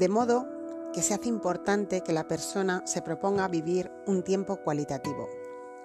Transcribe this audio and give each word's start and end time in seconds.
De 0.00 0.08
modo 0.08 0.48
que 0.94 1.02
se 1.02 1.12
hace 1.12 1.28
importante 1.28 2.00
que 2.00 2.14
la 2.14 2.26
persona 2.26 2.82
se 2.86 3.02
proponga 3.02 3.46
vivir 3.48 3.92
un 4.06 4.22
tiempo 4.22 4.56
cualitativo, 4.56 5.28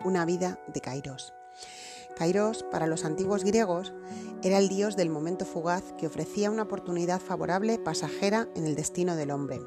una 0.05 0.23
vida 0.23 0.57
de 0.73 0.79
Kairos. 0.79 1.33
Kairos, 2.15 2.63
para 2.71 2.87
los 2.87 3.03
antiguos 3.03 3.43
griegos, 3.43 3.93
era 4.41 4.57
el 4.57 4.69
dios 4.69 4.95
del 4.95 5.09
momento 5.09 5.43
fugaz 5.43 5.83
que 5.97 6.07
ofrecía 6.07 6.49
una 6.49 6.63
oportunidad 6.63 7.19
favorable 7.19 7.77
pasajera 7.77 8.47
en 8.55 8.65
el 8.65 8.75
destino 8.75 9.17
del 9.17 9.31
hombre. 9.31 9.59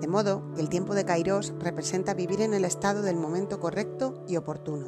De 0.00 0.08
modo 0.08 0.50
que 0.54 0.62
el 0.62 0.70
tiempo 0.70 0.94
de 0.94 1.04
Kairos 1.04 1.52
representa 1.58 2.14
vivir 2.14 2.40
en 2.40 2.54
el 2.54 2.64
estado 2.64 3.02
del 3.02 3.16
momento 3.16 3.60
correcto 3.60 4.24
y 4.26 4.38
oportuno. 4.38 4.86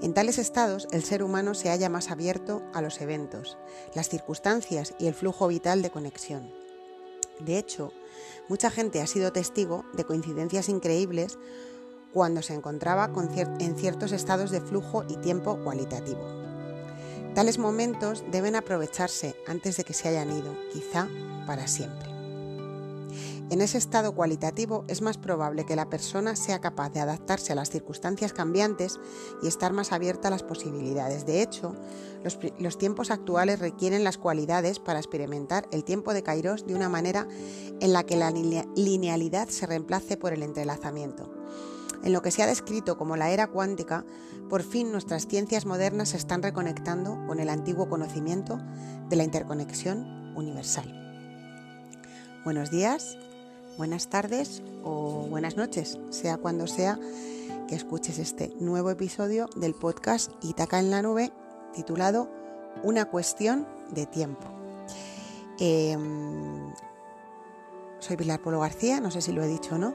En 0.00 0.14
tales 0.14 0.38
estados, 0.38 0.88
el 0.90 1.04
ser 1.04 1.22
humano 1.22 1.52
se 1.52 1.68
halla 1.68 1.90
más 1.90 2.10
abierto 2.10 2.62
a 2.72 2.80
los 2.80 2.98
eventos, 3.02 3.58
las 3.94 4.08
circunstancias 4.08 4.94
y 4.98 5.06
el 5.06 5.12
flujo 5.12 5.48
vital 5.48 5.82
de 5.82 5.90
conexión. 5.90 6.59
De 7.44 7.58
hecho, 7.58 7.92
mucha 8.48 8.70
gente 8.70 9.00
ha 9.00 9.06
sido 9.06 9.32
testigo 9.32 9.84
de 9.92 10.04
coincidencias 10.04 10.68
increíbles 10.68 11.38
cuando 12.12 12.42
se 12.42 12.54
encontraba 12.54 13.10
en 13.60 13.76
ciertos 13.76 14.12
estados 14.12 14.50
de 14.50 14.60
flujo 14.60 15.04
y 15.08 15.16
tiempo 15.16 15.58
cualitativo. 15.62 16.20
Tales 17.34 17.58
momentos 17.58 18.24
deben 18.30 18.56
aprovecharse 18.56 19.36
antes 19.46 19.76
de 19.76 19.84
que 19.84 19.94
se 19.94 20.08
hayan 20.08 20.36
ido, 20.36 20.56
quizá 20.72 21.08
para 21.46 21.68
siempre. 21.68 22.09
En 23.50 23.60
ese 23.60 23.78
estado 23.78 24.14
cualitativo 24.14 24.84
es 24.86 25.02
más 25.02 25.18
probable 25.18 25.66
que 25.66 25.74
la 25.74 25.90
persona 25.90 26.36
sea 26.36 26.60
capaz 26.60 26.90
de 26.90 27.00
adaptarse 27.00 27.52
a 27.52 27.56
las 27.56 27.68
circunstancias 27.68 28.32
cambiantes 28.32 29.00
y 29.42 29.48
estar 29.48 29.72
más 29.72 29.90
abierta 29.90 30.28
a 30.28 30.30
las 30.30 30.44
posibilidades. 30.44 31.26
De 31.26 31.42
hecho, 31.42 31.74
los, 32.60 32.78
tiempos 32.78 33.10
actuales 33.10 33.58
requieren 33.58 34.04
las 34.04 34.18
cualidades 34.18 34.78
para 34.78 35.00
experimentar 35.00 35.66
el 35.72 35.82
tiempo 35.82 36.14
de 36.14 36.22
Kairos 36.22 36.64
de 36.64 36.76
una 36.76 36.88
manera 36.88 37.26
en 37.80 37.92
la 37.92 38.04
que 38.04 38.14
la 38.14 38.30
linealidad 38.30 39.48
se 39.48 39.66
reemplace 39.66 40.16
por 40.16 40.32
el 40.32 40.44
entrelazamiento. 40.44 41.28
En 42.04 42.12
lo 42.12 42.22
que 42.22 42.30
se 42.30 42.44
ha 42.44 42.46
descrito 42.46 42.96
como 42.96 43.16
la 43.16 43.30
era 43.30 43.48
cuántica, 43.48 44.04
por 44.48 44.62
fin 44.62 44.92
nuestras 44.92 45.26
ciencias 45.26 45.66
modernas 45.66 46.10
se 46.10 46.18
están 46.18 46.44
reconectando 46.44 47.18
con 47.26 47.40
el 47.40 47.48
antiguo 47.48 47.88
conocimiento 47.88 48.60
de 49.08 49.16
la 49.16 49.24
interconexión 49.24 50.36
universal. 50.36 50.96
Buenos 52.44 52.70
días, 52.70 53.18
buenas 53.80 54.10
tardes 54.10 54.62
o 54.84 55.26
buenas 55.30 55.56
noches, 55.56 55.98
sea 56.10 56.36
cuando 56.36 56.66
sea 56.66 56.98
que 57.66 57.74
escuches 57.74 58.18
este 58.18 58.54
nuevo 58.60 58.90
episodio 58.90 59.48
del 59.56 59.72
podcast 59.72 60.32
Itaca 60.42 60.78
en 60.80 60.90
la 60.90 61.00
nube 61.00 61.32
titulado 61.72 62.30
Una 62.82 63.06
cuestión 63.06 63.66
de 63.90 64.04
tiempo. 64.04 64.44
Em, 65.58 66.74
soy 68.00 68.18
Pilar 68.18 68.42
Polo 68.42 68.60
García, 68.60 69.00
no 69.00 69.10
sé 69.10 69.22
si 69.22 69.32
lo 69.32 69.42
he 69.42 69.48
dicho 69.48 69.76
o 69.76 69.78
no. 69.78 69.94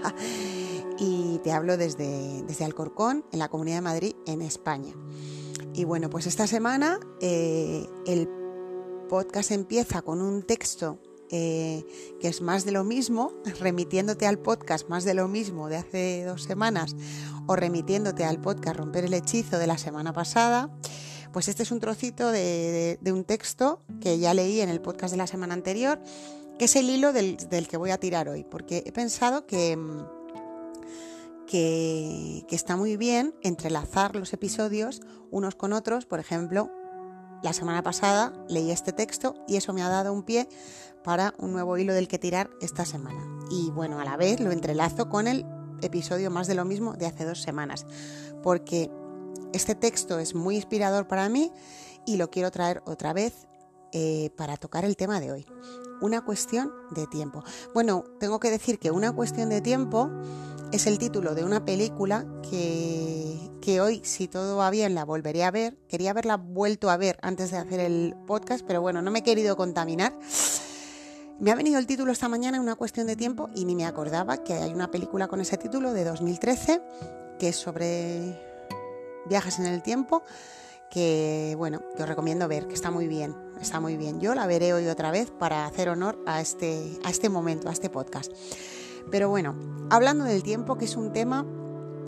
y 0.98 1.36
te 1.44 1.52
hablo 1.52 1.76
desde, 1.76 2.44
desde 2.44 2.64
Alcorcón, 2.64 3.26
en 3.30 3.40
la 3.40 3.50
Comunidad 3.50 3.76
de 3.76 3.82
Madrid, 3.82 4.16
en 4.24 4.40
España. 4.40 4.94
Y 5.74 5.84
bueno, 5.84 6.08
pues 6.08 6.26
esta 6.26 6.46
semana 6.46 6.98
eh, 7.20 7.86
el 8.06 8.26
podcast 9.10 9.50
empieza 9.50 10.00
con 10.00 10.22
un 10.22 10.44
texto 10.44 10.98
eh, 11.30 11.84
que 12.20 12.28
es 12.28 12.40
más 12.40 12.64
de 12.64 12.72
lo 12.72 12.84
mismo, 12.84 13.32
remitiéndote 13.60 14.26
al 14.26 14.38
podcast 14.38 14.88
más 14.88 15.04
de 15.04 15.14
lo 15.14 15.28
mismo 15.28 15.68
de 15.68 15.76
hace 15.76 16.24
dos 16.24 16.42
semanas 16.42 16.96
o 17.46 17.56
remitiéndote 17.56 18.24
al 18.24 18.40
podcast 18.40 18.76
Romper 18.76 19.04
el 19.04 19.14
Hechizo 19.14 19.58
de 19.58 19.66
la 19.66 19.78
semana 19.78 20.12
pasada. 20.12 20.70
Pues 21.32 21.48
este 21.48 21.64
es 21.64 21.70
un 21.70 21.80
trocito 21.80 22.30
de, 22.30 22.98
un 23.06 23.24
texto 23.24 23.82
que 24.00 24.18
ya 24.18 24.32
leí 24.32 24.60
en 24.60 24.68
el 24.68 24.80
podcast 24.80 25.12
de 25.12 25.18
la 25.18 25.26
semana 25.26 25.54
anterior, 25.54 26.00
que 26.58 26.64
es 26.64 26.76
el 26.76 26.88
hilo 26.88 27.12
del, 27.12 27.36
del 27.50 27.68
que 27.68 27.76
voy 27.76 27.90
a 27.90 27.98
tirar 27.98 28.28
hoy, 28.28 28.44
porque 28.44 28.82
he 28.86 28.92
pensado 28.92 29.46
que 29.46 29.76
mm, 29.76 30.16
que, 31.46 32.44
está 32.50 32.76
muy 32.76 32.96
bien 32.96 33.34
entrelazar 33.42 34.14
los 34.16 34.32
episodios 34.32 35.00
unos 35.30 35.54
con 35.54 35.72
otros. 35.72 36.06
Por 36.06 36.20
ejemplo, 36.20 36.70
la 37.42 37.52
semana 37.52 37.82
pasada 37.82 38.32
leí 38.48 38.70
este 38.70 38.92
texto 38.92 39.34
y 39.46 39.56
eso 39.56 39.72
me 39.72 39.82
ha 39.82 39.88
dado 39.88 40.12
un 40.12 40.22
pie 40.22 40.48
para 41.04 41.34
un 41.38 41.52
nuevo 41.52 41.78
hilo 41.78 41.94
del 41.94 42.08
que 42.08 42.18
tirar 42.18 42.50
esta 42.60 42.84
semana. 42.84 43.24
Y 43.50 43.70
bueno, 43.70 44.00
a 44.00 44.04
la 44.04 44.16
vez 44.16 44.40
lo 44.40 44.50
entrelazo 44.50 45.08
con 45.08 45.28
el 45.28 45.46
episodio 45.82 46.30
más 46.30 46.46
de 46.46 46.54
lo 46.54 46.64
mismo 46.64 46.94
de 46.94 47.06
hace 47.06 47.24
dos 47.24 47.42
semanas, 47.42 47.86
porque 48.42 48.90
este 49.52 49.74
texto 49.74 50.18
es 50.18 50.34
muy 50.34 50.56
inspirador 50.56 51.06
para 51.06 51.28
mí 51.28 51.52
y 52.06 52.16
lo 52.16 52.30
quiero 52.30 52.50
traer 52.50 52.82
otra 52.86 53.12
vez 53.12 53.46
eh, 53.92 54.30
para 54.36 54.56
tocar 54.56 54.84
el 54.84 54.96
tema 54.96 55.20
de 55.20 55.32
hoy. 55.32 55.46
Una 56.00 56.24
cuestión 56.24 56.72
de 56.90 57.06
tiempo. 57.06 57.42
Bueno, 57.72 58.04
tengo 58.20 58.40
que 58.40 58.50
decir 58.50 58.78
que 58.78 58.90
una 58.90 59.12
cuestión 59.12 59.48
de 59.48 59.60
tiempo 59.60 60.10
es 60.76 60.86
el 60.86 60.98
título 60.98 61.34
de 61.34 61.42
una 61.42 61.64
película 61.64 62.26
que, 62.50 63.50
que, 63.62 63.80
hoy, 63.80 64.02
si 64.04 64.28
todo 64.28 64.58
va 64.58 64.68
bien, 64.68 64.94
la 64.94 65.06
volveré 65.06 65.42
a 65.42 65.50
ver. 65.50 65.78
Quería 65.88 66.10
haberla 66.10 66.36
vuelto 66.36 66.90
a 66.90 66.98
ver 66.98 67.18
antes 67.22 67.50
de 67.50 67.56
hacer 67.56 67.80
el 67.80 68.14
podcast, 68.26 68.62
pero 68.66 68.82
bueno, 68.82 69.00
no 69.00 69.10
me 69.10 69.20
he 69.20 69.22
querido 69.22 69.56
contaminar. 69.56 70.18
Me 71.40 71.50
ha 71.50 71.54
venido 71.54 71.78
el 71.78 71.86
título 71.86 72.12
esta 72.12 72.28
mañana 72.28 72.58
en 72.58 72.62
una 72.62 72.74
cuestión 72.74 73.06
de 73.06 73.16
tiempo 73.16 73.48
y 73.54 73.64
ni 73.64 73.74
me 73.74 73.86
acordaba 73.86 74.44
que 74.44 74.52
hay 74.52 74.74
una 74.74 74.90
película 74.90 75.28
con 75.28 75.40
ese 75.40 75.56
título 75.56 75.94
de 75.94 76.04
2013 76.04 76.82
que 77.38 77.48
es 77.48 77.56
sobre 77.56 78.38
viajes 79.30 79.58
en 79.58 79.66
el 79.66 79.82
tiempo 79.82 80.24
que 80.90 81.54
bueno, 81.56 81.80
que 81.96 82.02
os 82.02 82.08
recomiendo 82.08 82.48
ver, 82.48 82.68
que 82.68 82.74
está 82.74 82.90
muy 82.90 83.08
bien, 83.08 83.34
está 83.60 83.80
muy 83.80 83.96
bien. 83.96 84.20
Yo 84.20 84.34
la 84.34 84.46
veré 84.46 84.74
hoy 84.74 84.86
otra 84.88 85.10
vez 85.10 85.30
para 85.30 85.66
hacer 85.66 85.88
honor 85.88 86.22
a 86.26 86.40
este, 86.40 86.98
a 87.02 87.10
este 87.10 87.28
momento, 87.28 87.68
a 87.68 87.72
este 87.72 87.90
podcast. 87.90 88.30
Pero 89.10 89.28
bueno, 89.28 89.54
hablando 89.90 90.24
del 90.24 90.42
tiempo, 90.42 90.76
que 90.76 90.86
es 90.86 90.96
un 90.96 91.12
tema 91.12 91.46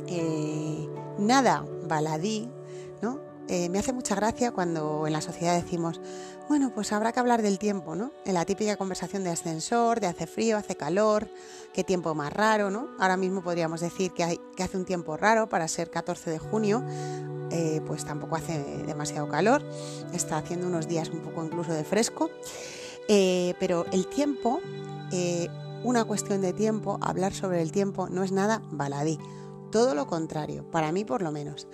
eh, 0.06 0.88
nada 1.19 1.64
baladí, 1.86 2.50
¿no? 3.03 3.20
Eh, 3.48 3.69
me 3.70 3.78
hace 3.78 3.92
mucha 3.92 4.14
gracia 4.14 4.53
cuando 4.53 5.06
en 5.06 5.12
la 5.12 5.20
sociedad 5.20 5.54
decimos, 5.54 6.00
bueno, 6.48 6.72
pues 6.75 6.92
habrá 6.92 7.12
que 7.12 7.20
hablar 7.20 7.41
del 7.41 7.58
tiempo, 7.58 7.94
¿no? 7.94 8.12
En 8.26 8.34
la 8.34 8.44
típica 8.44 8.76
conversación 8.76 9.25
de 9.25 9.31
ascensor, 9.31 10.00
de 10.00 10.06
hace 10.06 10.26
frío, 10.26 10.56
hace 10.56 10.76
calor, 10.76 11.31
qué 11.72 11.84
tiempo 11.84 12.14
más 12.14 12.32
raro, 12.32 12.70
¿no? 12.70 12.88
Ahora 12.98 13.16
mismo 13.16 13.42
podríamos 13.42 13.81
decir 13.81 14.12
que, 14.12 14.25
hay, 14.25 14.41
que 14.54 14.62
hace 14.62 14.76
un 14.76 14.84
tiempo 14.84 15.16
raro 15.16 15.48
para 15.48 15.66
ser 15.69 15.91
14 15.91 16.31
de 16.31 16.38
junio, 16.38 16.84
eh, 17.50 17.81
pues 17.87 18.04
tampoco 18.04 18.37
hace 18.37 18.58
demasiado 18.87 19.28
calor, 19.28 19.62
está 20.12 20.37
haciendo 20.38 20.66
unos 20.66 20.87
días 20.88 21.08
un 21.08 21.20
poco 21.20 21.42
incluso 21.42 21.72
de 21.72 21.84
fresco, 21.84 22.31
pero 23.06 23.87
el 23.92 24.06
tiempo 24.08 24.60
una 25.84 26.05
cuestión 26.05 26.41
de 26.41 26.53
tiempo, 26.53 26.99
hablar 27.00 27.33
sobre 27.34 27.62
el 27.62 27.72
tiempo 27.72 28.09
no 28.09 28.22
es 28.22 28.33
nada 28.33 28.62
baladí, 28.71 29.19
todo 29.71 29.94
lo 29.94 30.06
contrario, 30.06 30.69
para 30.71 30.93
mí 30.93 31.05
por 31.05 31.22
lo 31.22 31.33
menos. 31.33 31.69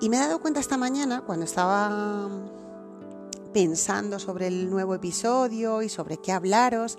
Y 0.00 0.08
me 0.08 0.16
he 0.16 0.20
dado 0.20 0.40
cuenta 0.40 0.60
esta 0.60 0.76
mañana 0.76 1.22
cuando 1.22 1.44
estaba 1.44 2.28
pensando 3.52 4.18
sobre 4.18 4.46
el 4.46 4.70
nuevo 4.70 4.94
episodio 4.94 5.82
y 5.82 5.88
sobre 5.88 6.18
qué 6.18 6.32
hablaros 6.32 6.98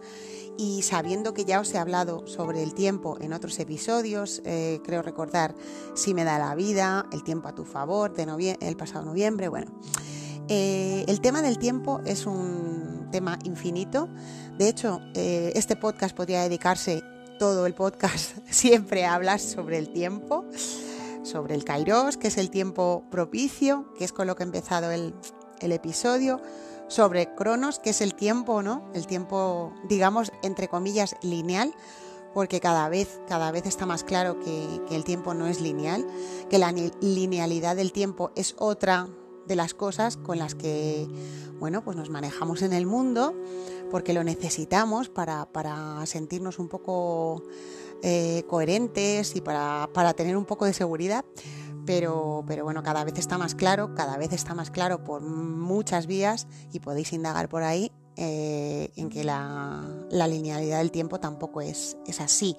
y 0.57 0.81
sabiendo 0.81 1.33
que 1.33 1.45
ya 1.45 1.61
os 1.61 1.73
he 1.73 1.77
hablado 1.77 2.27
sobre 2.27 2.61
el 2.61 2.73
tiempo 2.73 3.17
en 3.21 3.31
otros 3.31 3.57
episodios, 3.59 4.41
eh, 4.43 4.81
creo 4.83 5.01
recordar 5.01 5.55
Si 5.93 6.13
me 6.13 6.25
da 6.25 6.37
la 6.37 6.53
vida, 6.55 7.05
El 7.13 7.23
tiempo 7.23 7.47
a 7.47 7.55
tu 7.55 7.63
favor, 7.63 8.13
de 8.13 8.57
el 8.59 8.75
pasado 8.75 9.05
noviembre, 9.05 9.47
bueno. 9.47 9.71
Eh, 10.51 11.05
el 11.07 11.21
tema 11.21 11.43
del 11.43 11.59
tiempo 11.59 12.01
es 12.05 12.25
un 12.25 13.07
tema 13.11 13.37
infinito. 13.43 14.09
De 14.57 14.67
hecho, 14.67 14.99
eh, 15.13 15.51
este 15.53 15.75
podcast 15.75 16.15
podría 16.15 16.41
dedicarse 16.41 17.03
todo 17.37 17.67
el 17.67 17.75
podcast 17.75 18.31
siempre 18.49 19.05
a 19.05 19.13
hablar 19.13 19.39
sobre 19.39 19.77
el 19.77 19.93
tiempo, 19.93 20.45
sobre 21.21 21.53
el 21.53 21.63
kairos, 21.63 22.17
que 22.17 22.29
es 22.29 22.37
el 22.39 22.49
tiempo 22.49 23.05
propicio, 23.11 23.93
que 23.95 24.05
es 24.05 24.11
con 24.11 24.25
lo 24.25 24.35
que 24.35 24.41
ha 24.41 24.47
empezado 24.47 24.91
el, 24.91 25.13
episodio, 25.61 26.41
sobre 26.87 27.35
cronos, 27.35 27.77
que 27.77 27.91
es 27.91 28.01
el 28.01 28.15
tiempo, 28.15 28.63
¿no? 28.63 28.89
El 28.95 29.05
tiempo, 29.05 29.71
digamos, 29.87 30.31
entre 30.41 30.67
comillas, 30.67 31.15
lineal, 31.21 31.75
porque 32.33 32.59
cada 32.59 32.89
vez, 32.89 33.19
cada 33.27 33.51
vez 33.51 33.67
está 33.67 33.85
más 33.85 34.03
claro 34.03 34.39
que 34.39 34.81
el 34.89 35.03
tiempo 35.03 35.35
no 35.35 35.45
es 35.45 35.61
lineal, 35.61 36.07
que 36.49 36.57
la 36.57 36.71
linealidad 36.71 37.75
del 37.75 37.91
tiempo 37.91 38.31
es 38.35 38.55
otra 38.57 39.07
de 39.49 39.57
las 39.57 39.73
cosas 39.73 40.15
con 40.15 40.39
las 40.39 40.55
que 40.55 41.09
bueno, 41.59 41.83
pues 41.83 41.97
nos 41.97 42.09
manejamos 42.09 42.61
en 42.61 42.71
el 42.71 42.85
mundo 42.85 43.35
porque 43.91 44.13
lo 44.13 44.23
necesitamos 44.23 45.09
para, 45.09 45.45
sentirnos 46.05 46.57
un 46.57 46.69
poco 46.69 47.43
eh, 48.01 48.43
coherentes 48.47 49.35
y 49.35 49.41
para, 49.41 49.89
tener 50.15 50.37
un 50.37 50.45
poco 50.45 50.65
de 50.65 50.73
seguridad. 50.73 51.25
Pero, 51.85 52.43
pero, 52.47 52.63
bueno, 52.63 52.83
cada 52.83 53.03
vez 53.03 53.17
está 53.17 53.37
más 53.37 53.55
claro, 53.55 53.95
cada 53.95 54.17
vez 54.17 54.31
está 54.31 54.53
más 54.53 54.69
claro 54.69 55.03
por 55.03 55.21
muchas 55.21 56.05
vías 56.05 56.47
y 56.71 56.79
podéis 56.79 57.13
indagar 57.13 57.49
por 57.49 57.63
ahí 57.63 57.91
eh, 58.21 58.91
en 58.97 59.09
que 59.09 59.23
la, 59.23 59.81
linealidad 60.11 60.79
del 60.79 60.91
tiempo 60.91 61.21
tampoco 61.21 61.61
es, 61.61 61.95
es 62.05 62.19
así 62.19 62.57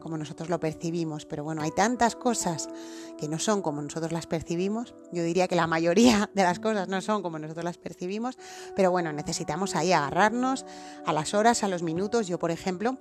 como 0.00 0.16
nosotros 0.16 0.48
lo 0.48 0.58
percibimos. 0.58 1.26
Pero 1.26 1.44
bueno, 1.44 1.60
hay 1.60 1.70
tantas 1.70 2.16
cosas 2.16 2.70
que 3.18 3.28
no 3.28 3.38
son 3.38 3.60
como 3.60 3.82
nosotros 3.82 4.10
las 4.10 4.26
percibimos. 4.26 4.94
Yo 5.12 5.22
diría 5.22 5.48
que 5.48 5.54
la 5.54 5.66
mayoría 5.66 6.30
de 6.34 6.44
las 6.44 6.60
cosas 6.60 6.88
no 6.88 7.02
son 7.02 7.20
como 7.20 7.38
nosotros 7.38 7.62
las 7.62 7.76
percibimos. 7.76 8.38
Pero 8.74 8.90
bueno, 8.90 9.12
necesitamos 9.12 9.76
ahí 9.76 9.92
agarrarnos 9.92 10.64
a 11.04 11.12
las 11.12 11.34
horas, 11.34 11.62
a 11.62 11.68
los 11.68 11.82
minutos. 11.82 12.26
Yo, 12.26 12.38
por 12.38 12.50
ejemplo, 12.50 12.96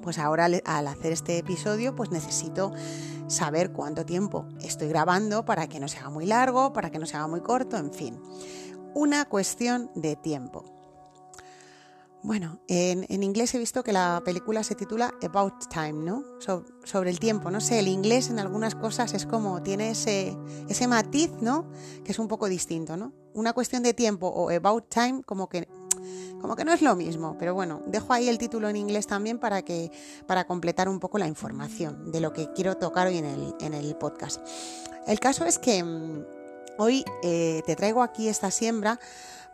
pues 0.00 0.20
ahora 0.20 0.44
al 0.44 0.86
hacer 0.86 1.10
este 1.10 1.38
episodio 1.38 1.96
pues 1.96 2.12
necesito 2.12 2.72
saber 3.26 3.72
cuánto 3.72 4.06
tiempo 4.06 4.46
estoy 4.60 4.86
grabando 4.86 5.44
para 5.44 5.66
que 5.66 5.80
no 5.80 5.88
se 5.88 5.98
haga 5.98 6.10
muy 6.10 6.24
largo, 6.24 6.72
para 6.72 6.90
que 6.90 7.00
no 7.00 7.06
se 7.06 7.16
haga 7.16 7.26
muy 7.26 7.40
corto, 7.40 7.78
en 7.78 7.92
fin. 7.92 8.20
Una 8.94 9.24
cuestión 9.24 9.90
de 9.96 10.14
tiempo. 10.14 10.81
Bueno, 12.24 12.60
en, 12.68 13.22
inglés 13.22 13.52
he 13.54 13.58
visto 13.58 13.82
que 13.82 13.92
la 13.92 14.22
película 14.24 14.62
se 14.62 14.76
titula 14.76 15.12
About 15.22 15.66
Time, 15.68 16.04
¿no? 16.04 16.24
sobre 16.84 17.10
el 17.10 17.18
tiempo, 17.18 17.50
no 17.50 17.60
sé, 17.60 17.80
el 17.80 17.88
inglés 17.88 18.30
en 18.30 18.38
algunas 18.38 18.76
cosas 18.76 19.12
es 19.12 19.26
como, 19.26 19.60
tiene 19.62 19.90
ese, 19.90 20.36
ese 20.68 20.86
matiz, 20.86 21.30
¿no? 21.40 21.68
Que 22.04 22.12
es 22.12 22.20
un 22.20 22.28
poco 22.28 22.48
distinto, 22.48 22.96
¿no? 22.96 23.12
Una 23.34 23.52
cuestión 23.52 23.82
de 23.82 23.92
tiempo 23.92 24.28
o 24.28 24.50
About 24.50 24.88
Time 24.88 25.22
como 25.24 25.48
que 25.48 25.68
como 26.40 26.56
que 26.56 26.64
no 26.64 26.72
es 26.72 26.82
lo 26.82 26.96
mismo, 26.96 27.36
pero 27.38 27.54
bueno, 27.54 27.82
dejo 27.86 28.12
ahí 28.12 28.28
el 28.28 28.36
título 28.36 28.68
en 28.68 28.74
inglés 28.74 29.06
también 29.06 29.38
para, 29.38 29.62
que, 29.62 29.92
para 30.26 30.44
completar 30.44 30.88
un 30.88 30.98
poco 30.98 31.18
la 31.18 31.28
información 31.28 32.10
de 32.10 32.20
lo 32.20 32.32
que 32.32 32.52
quiero 32.52 32.76
tocar 32.76 33.06
hoy 33.06 33.18
en 33.18 33.26
el, 33.26 33.54
en 33.60 33.74
el 33.74 33.94
podcast. 33.94 34.40
El 35.06 35.20
caso 35.20 35.44
es 35.44 35.60
que 35.60 35.84
mm, 35.84 36.24
hoy 36.78 37.04
eh, 37.22 37.62
te 37.64 37.76
traigo 37.76 38.02
aquí 38.02 38.28
esta 38.28 38.50
siembra 38.50 38.98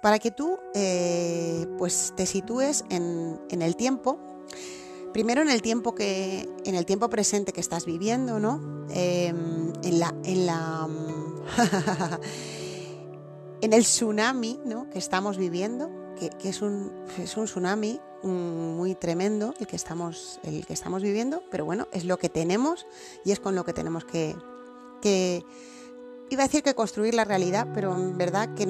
para 0.00 0.18
que 0.18 0.30
tú 0.30 0.58
eh, 0.74 1.66
pues 1.78 2.12
te 2.16 2.26
sitúes 2.26 2.84
en, 2.90 3.40
en, 3.50 3.62
el 3.62 3.76
tiempo. 3.76 4.18
Primero 5.12 5.42
en 5.42 5.50
el 5.50 5.62
tiempo 5.62 5.94
que. 5.94 6.48
en 6.64 6.74
el 6.74 6.86
tiempo 6.86 7.08
presente 7.08 7.52
que 7.52 7.60
estás 7.60 7.84
viviendo, 7.86 8.38
¿no? 8.38 8.86
Em, 8.90 9.72
en 9.82 10.00
la. 10.00 10.14
En 10.24 10.46
la 10.46 10.88
en 13.60 13.72
el 13.72 13.82
tsunami 13.82 14.60
¿no? 14.64 14.88
que 14.90 14.98
estamos 14.98 15.36
viviendo 15.36 15.90
que, 16.18 16.48
es, 16.48 16.62
un, 16.62 16.92
es 17.18 17.36
un 17.36 17.44
tsunami 17.44 18.00
muy 18.22 18.94
tremendo 18.94 19.54
el 19.60 19.66
que, 19.66 19.76
estamos, 19.76 20.40
el 20.42 20.66
que 20.66 20.72
estamos 20.72 21.02
viviendo, 21.02 21.42
pero 21.50 21.64
bueno, 21.64 21.86
es 21.92 22.04
lo 22.04 22.18
que 22.18 22.28
tenemos 22.28 22.86
y 23.24 23.30
es 23.30 23.38
con 23.38 23.54
lo 23.54 23.64
que 23.64 23.72
tenemos 23.72 24.04
que, 24.04 24.34
que 25.00 25.44
iba 26.30 26.42
a 26.42 26.46
decir 26.46 26.62
que 26.62 26.74
construir 26.74 27.14
la 27.14 27.24
realidad, 27.24 27.68
pero 27.72 27.94
en 27.94 28.18
verdad 28.18 28.54
que 28.54 28.66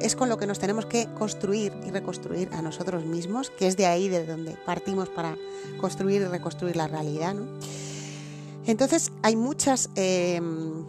es 0.00 0.16
con 0.16 0.28
lo 0.28 0.38
que 0.38 0.46
nos 0.46 0.58
tenemos 0.58 0.86
que 0.86 1.06
construir 1.18 1.72
y 1.86 1.90
reconstruir 1.90 2.48
a 2.52 2.62
nosotros 2.62 3.04
mismos, 3.04 3.50
que 3.50 3.66
es 3.66 3.76
de 3.76 3.86
ahí 3.86 4.08
de 4.08 4.26
donde 4.26 4.56
partimos 4.66 5.08
para 5.08 5.36
construir 5.80 6.22
y 6.22 6.24
reconstruir 6.26 6.76
la 6.76 6.88
realidad. 6.88 7.34
¿no? 7.34 7.46
Entonces 8.66 9.12
hay 9.22 9.36
muchas 9.36 9.90
eh, 9.96 10.40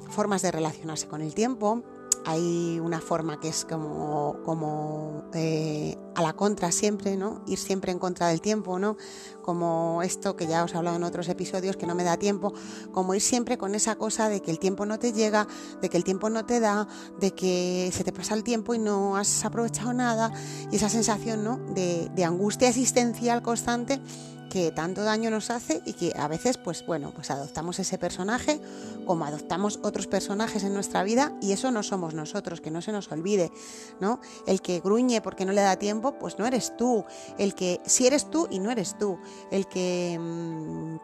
formas 0.10 0.42
de 0.42 0.51
relacionarse 0.51 1.07
con 1.07 1.22
el 1.22 1.34
tiempo, 1.34 1.84
hay 2.25 2.80
una 2.80 3.00
forma 3.00 3.39
que 3.39 3.50
es 3.50 3.66
como, 3.66 4.42
como 4.44 5.24
eh, 5.33 5.98
a 6.16 6.21
la 6.21 6.33
contra 6.33 6.71
siempre, 6.71 7.18
¿no? 7.18 7.44
Ir 7.48 7.57
siempre 7.57 7.92
en 7.92 8.00
contra 8.00 8.27
del 8.27 8.42
tiempo, 8.42 8.80
¿no? 8.80 8.98
Como 9.42 10.01
esto 10.04 10.36
que 10.36 10.48
ya 10.48 10.63
os 10.63 10.74
he 10.74 10.77
hablado 10.77 10.98
en 10.98 11.04
otros 11.04 11.30
episodios, 11.30 11.77
que 11.77 11.88
no 11.88 11.95
me 11.95 12.04
da 12.04 12.18
tiempo, 12.18 12.54
como 12.92 13.16
ir 13.16 13.21
siempre 13.21 13.57
con 13.57 13.75
esa 13.75 13.95
cosa 13.95 14.30
de 14.30 14.42
que 14.42 14.51
el 14.51 14.60
tiempo 14.60 14.86
no 14.86 15.00
te 15.00 15.13
llega, 15.13 15.48
de 15.81 15.89
que 15.89 15.98
el 15.98 16.04
tiempo 16.04 16.30
no 16.30 16.45
te 16.45 16.60
da, 16.60 16.88
de 17.19 17.31
que 17.31 17.89
se 17.94 18.04
te 18.04 18.12
pasa 18.12 18.36
el 18.36 18.44
tiempo 18.44 18.74
y 18.74 18.80
no 18.80 19.18
has 19.18 19.45
aprovechado 19.45 19.94
nada, 19.94 20.31
y 20.72 20.75
esa 20.75 20.89
sensación, 20.89 21.44
¿no? 21.44 21.57
De, 21.74 22.10
de 22.13 22.24
angustia 22.25 22.69
existencial 22.69 23.42
constante 23.42 24.01
que 24.50 24.72
tanto 24.72 25.04
daño 25.04 25.30
nos 25.30 25.50
hace 25.50 25.81
y 25.86 25.94
que 25.94 26.13
a 26.18 26.28
veces, 26.28 26.57
pues 26.57 26.86
bueno, 26.86 27.12
pues 27.13 27.31
adoptamos 27.31 27.80
ese 27.80 27.98
personaje 27.98 28.60
como 29.06 29.25
adoptamos 29.25 29.80
otros 29.84 30.07
personajes 30.07 30.63
en 30.63 30.74
nuestra 30.74 31.04
vida 31.04 31.34
y 31.42 31.51
eso 31.51 31.72
no 31.72 31.84
somos 31.84 32.13
nosotros, 32.13 32.60
que 32.62 32.72
no 32.72 32.81
se 32.81 32.92
nos 32.92 33.12
olvide, 33.12 33.51
¿no? 34.00 34.19
El 34.46 34.62
que 34.62 34.80
gruñe 34.80 35.22
porque 35.22 35.46
no 35.46 35.54
le 35.54 35.62
da 35.62 35.78
tiempo, 35.78 36.18
pues 36.19 36.38
no 36.38 36.46
eres 36.46 36.75
tú. 36.75 37.06
El 37.38 37.56
que, 37.56 37.80
si 37.86 38.07
eres 38.07 38.30
tú 38.30 38.48
y 38.50 38.60
no 38.60 38.72
eres 38.72 38.98
tú. 38.98 39.18
El 39.51 39.68
que... 39.68 40.18
Mm, 40.19 40.98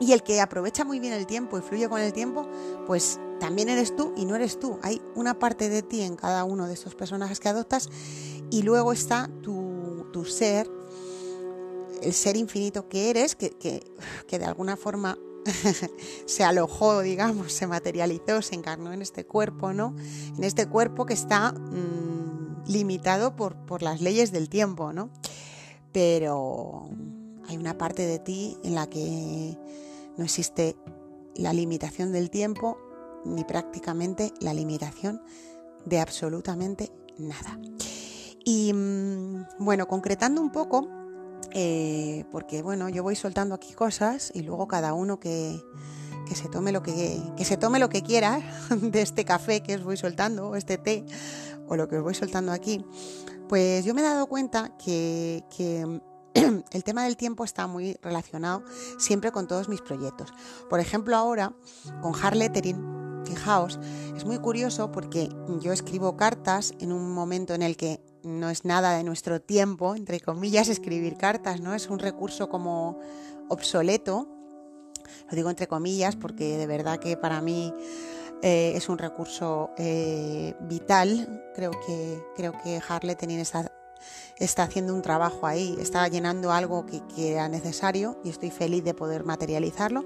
y 0.00 0.12
el 0.12 0.22
que 0.22 0.40
aprovecha 0.40 0.84
muy 0.84 1.00
bien 1.00 1.12
el 1.12 1.26
tiempo 1.26 1.58
y 1.58 1.60
fluye 1.60 1.88
con 1.88 2.00
el 2.00 2.12
tiempo, 2.12 2.46
pues 2.86 3.18
también 3.40 3.68
eres 3.68 3.96
tú 3.96 4.12
y 4.16 4.26
no 4.26 4.36
eres 4.36 4.60
tú. 4.60 4.78
Hay 4.82 5.02
una 5.16 5.38
parte 5.40 5.68
de 5.68 5.82
ti 5.82 6.02
en 6.02 6.14
cada 6.14 6.44
uno 6.44 6.68
de 6.68 6.74
estos 6.74 6.94
personajes 6.94 7.40
que 7.40 7.48
adoptas 7.48 7.88
y 8.50 8.62
luego 8.62 8.92
está 8.92 9.28
tu, 9.42 10.06
tu 10.12 10.24
ser 10.24 10.70
el 12.02 12.12
ser 12.12 12.36
infinito 12.36 12.88
que 12.88 13.10
eres, 13.10 13.34
que, 13.36 13.50
que, 13.50 14.38
de 14.38 14.44
alguna 14.44 14.76
forma 14.76 15.18
se 16.26 16.44
alojó, 16.44 17.00
digamos, 17.00 17.52
se 17.52 17.66
materializó, 17.66 18.42
se 18.42 18.54
encarnó 18.54 18.92
en 18.92 19.02
este 19.02 19.24
cuerpo, 19.24 19.72
¿no? 19.72 19.94
En 20.36 20.44
este 20.44 20.66
cuerpo 20.66 21.06
que 21.06 21.14
está 21.14 21.52
mm, 21.52 22.64
limitado 22.66 23.36
por, 23.36 23.56
por, 23.66 23.82
las 23.82 24.00
leyes 24.00 24.32
del 24.32 24.48
tiempo, 24.48 24.92
¿no? 24.92 25.10
Pero 25.92 26.90
hay 27.46 27.56
una 27.56 27.78
parte 27.78 28.06
de 28.06 28.18
ti 28.18 28.58
en 28.62 28.74
la 28.74 28.88
que 28.88 29.56
no 30.16 30.24
existe 30.24 30.76
la 31.34 31.52
limitación 31.52 32.12
del 32.12 32.30
tiempo 32.30 32.78
ni 33.24 33.44
prácticamente 33.44 34.32
la 34.40 34.54
limitación 34.54 35.22
de 35.84 36.00
absolutamente 36.00 36.92
nada. 37.18 37.58
Y 38.44 38.72
mm, 38.72 39.44
bueno, 39.58 39.86
concretando 39.86 40.40
un 40.40 40.50
poco, 40.50 40.88
eh, 41.52 42.24
porque 42.30 42.62
bueno, 42.62 42.88
yo 42.88 43.02
voy 43.02 43.16
soltando 43.16 43.54
aquí 43.54 43.72
cosas 43.72 44.30
y 44.34 44.42
luego 44.42 44.68
cada 44.68 44.92
uno 44.92 45.18
que, 45.18 45.60
se 46.34 46.48
tome 46.48 46.72
lo 46.72 46.82
que, 46.82 47.20
se 47.42 47.56
tome 47.56 47.78
lo 47.78 47.88
que 47.88 48.02
quiera 48.02 48.40
de 48.70 49.02
este 49.02 49.24
café 49.24 49.62
que 49.62 49.76
os 49.76 49.84
voy 49.84 49.96
soltando, 49.96 50.50
o 50.50 50.56
este 50.56 50.78
té, 50.78 51.04
o 51.66 51.76
lo 51.76 51.88
que 51.88 51.96
os 51.96 52.02
voy 52.02 52.14
soltando 52.14 52.52
aquí, 52.52 52.84
pues 53.48 53.84
yo 53.84 53.94
me 53.94 54.02
he 54.02 54.04
dado 54.04 54.26
cuenta 54.26 54.76
que, 54.76 55.42
el 56.34 56.84
tema 56.84 57.04
del 57.04 57.16
tiempo 57.16 57.44
está 57.44 57.66
muy 57.66 57.98
relacionado 58.02 58.62
siempre 58.98 59.32
con 59.32 59.46
todos 59.46 59.68
mis 59.68 59.80
proyectos. 59.80 60.32
Por 60.68 60.80
ejemplo, 60.80 61.16
ahora 61.16 61.54
con 62.02 62.14
Hard 62.14 62.36
Lettering, 62.36 63.24
fijaos, 63.24 63.80
es 64.14 64.24
muy 64.24 64.38
curioso 64.38 64.92
porque 64.92 65.30
yo 65.60 65.72
escribo 65.72 66.16
cartas 66.16 66.74
en 66.78 66.92
un 66.92 67.12
momento 67.12 67.54
en 67.54 67.62
el 67.62 67.76
que 67.76 68.02
no 68.28 68.50
es 68.50 68.64
nada 68.64 68.96
de 68.96 69.04
nuestro 69.04 69.40
tiempo, 69.40 69.94
entre 69.94 70.20
comillas, 70.20 70.68
escribir 70.68 71.16
cartas, 71.16 71.60
¿no? 71.60 71.74
Es 71.74 71.88
un 71.88 71.98
recurso 71.98 72.48
como 72.48 73.00
obsoleto, 73.48 74.28
lo 75.30 75.36
digo 75.36 75.50
entre 75.50 75.66
comillas 75.66 76.16
porque 76.16 76.56
de 76.56 76.66
verdad 76.66 76.98
que 76.98 77.16
para 77.16 77.40
mí 77.40 77.72
eh, 78.42 78.72
es 78.74 78.88
un 78.88 78.98
recurso 78.98 79.70
eh, 79.76 80.54
vital. 80.60 81.42
Creo 81.54 81.72
que, 81.86 82.22
creo 82.36 82.52
que 82.62 82.80
está, 83.40 83.72
está 84.38 84.62
haciendo 84.62 84.94
un 84.94 85.02
trabajo 85.02 85.46
ahí, 85.46 85.76
está 85.80 86.06
llenando 86.08 86.52
algo 86.52 86.86
que, 86.86 87.32
era 87.32 87.48
necesario 87.48 88.20
y 88.24 88.30
estoy 88.30 88.50
feliz 88.50 88.84
de 88.84 88.94
poder 88.94 89.24
materializarlo. 89.24 90.04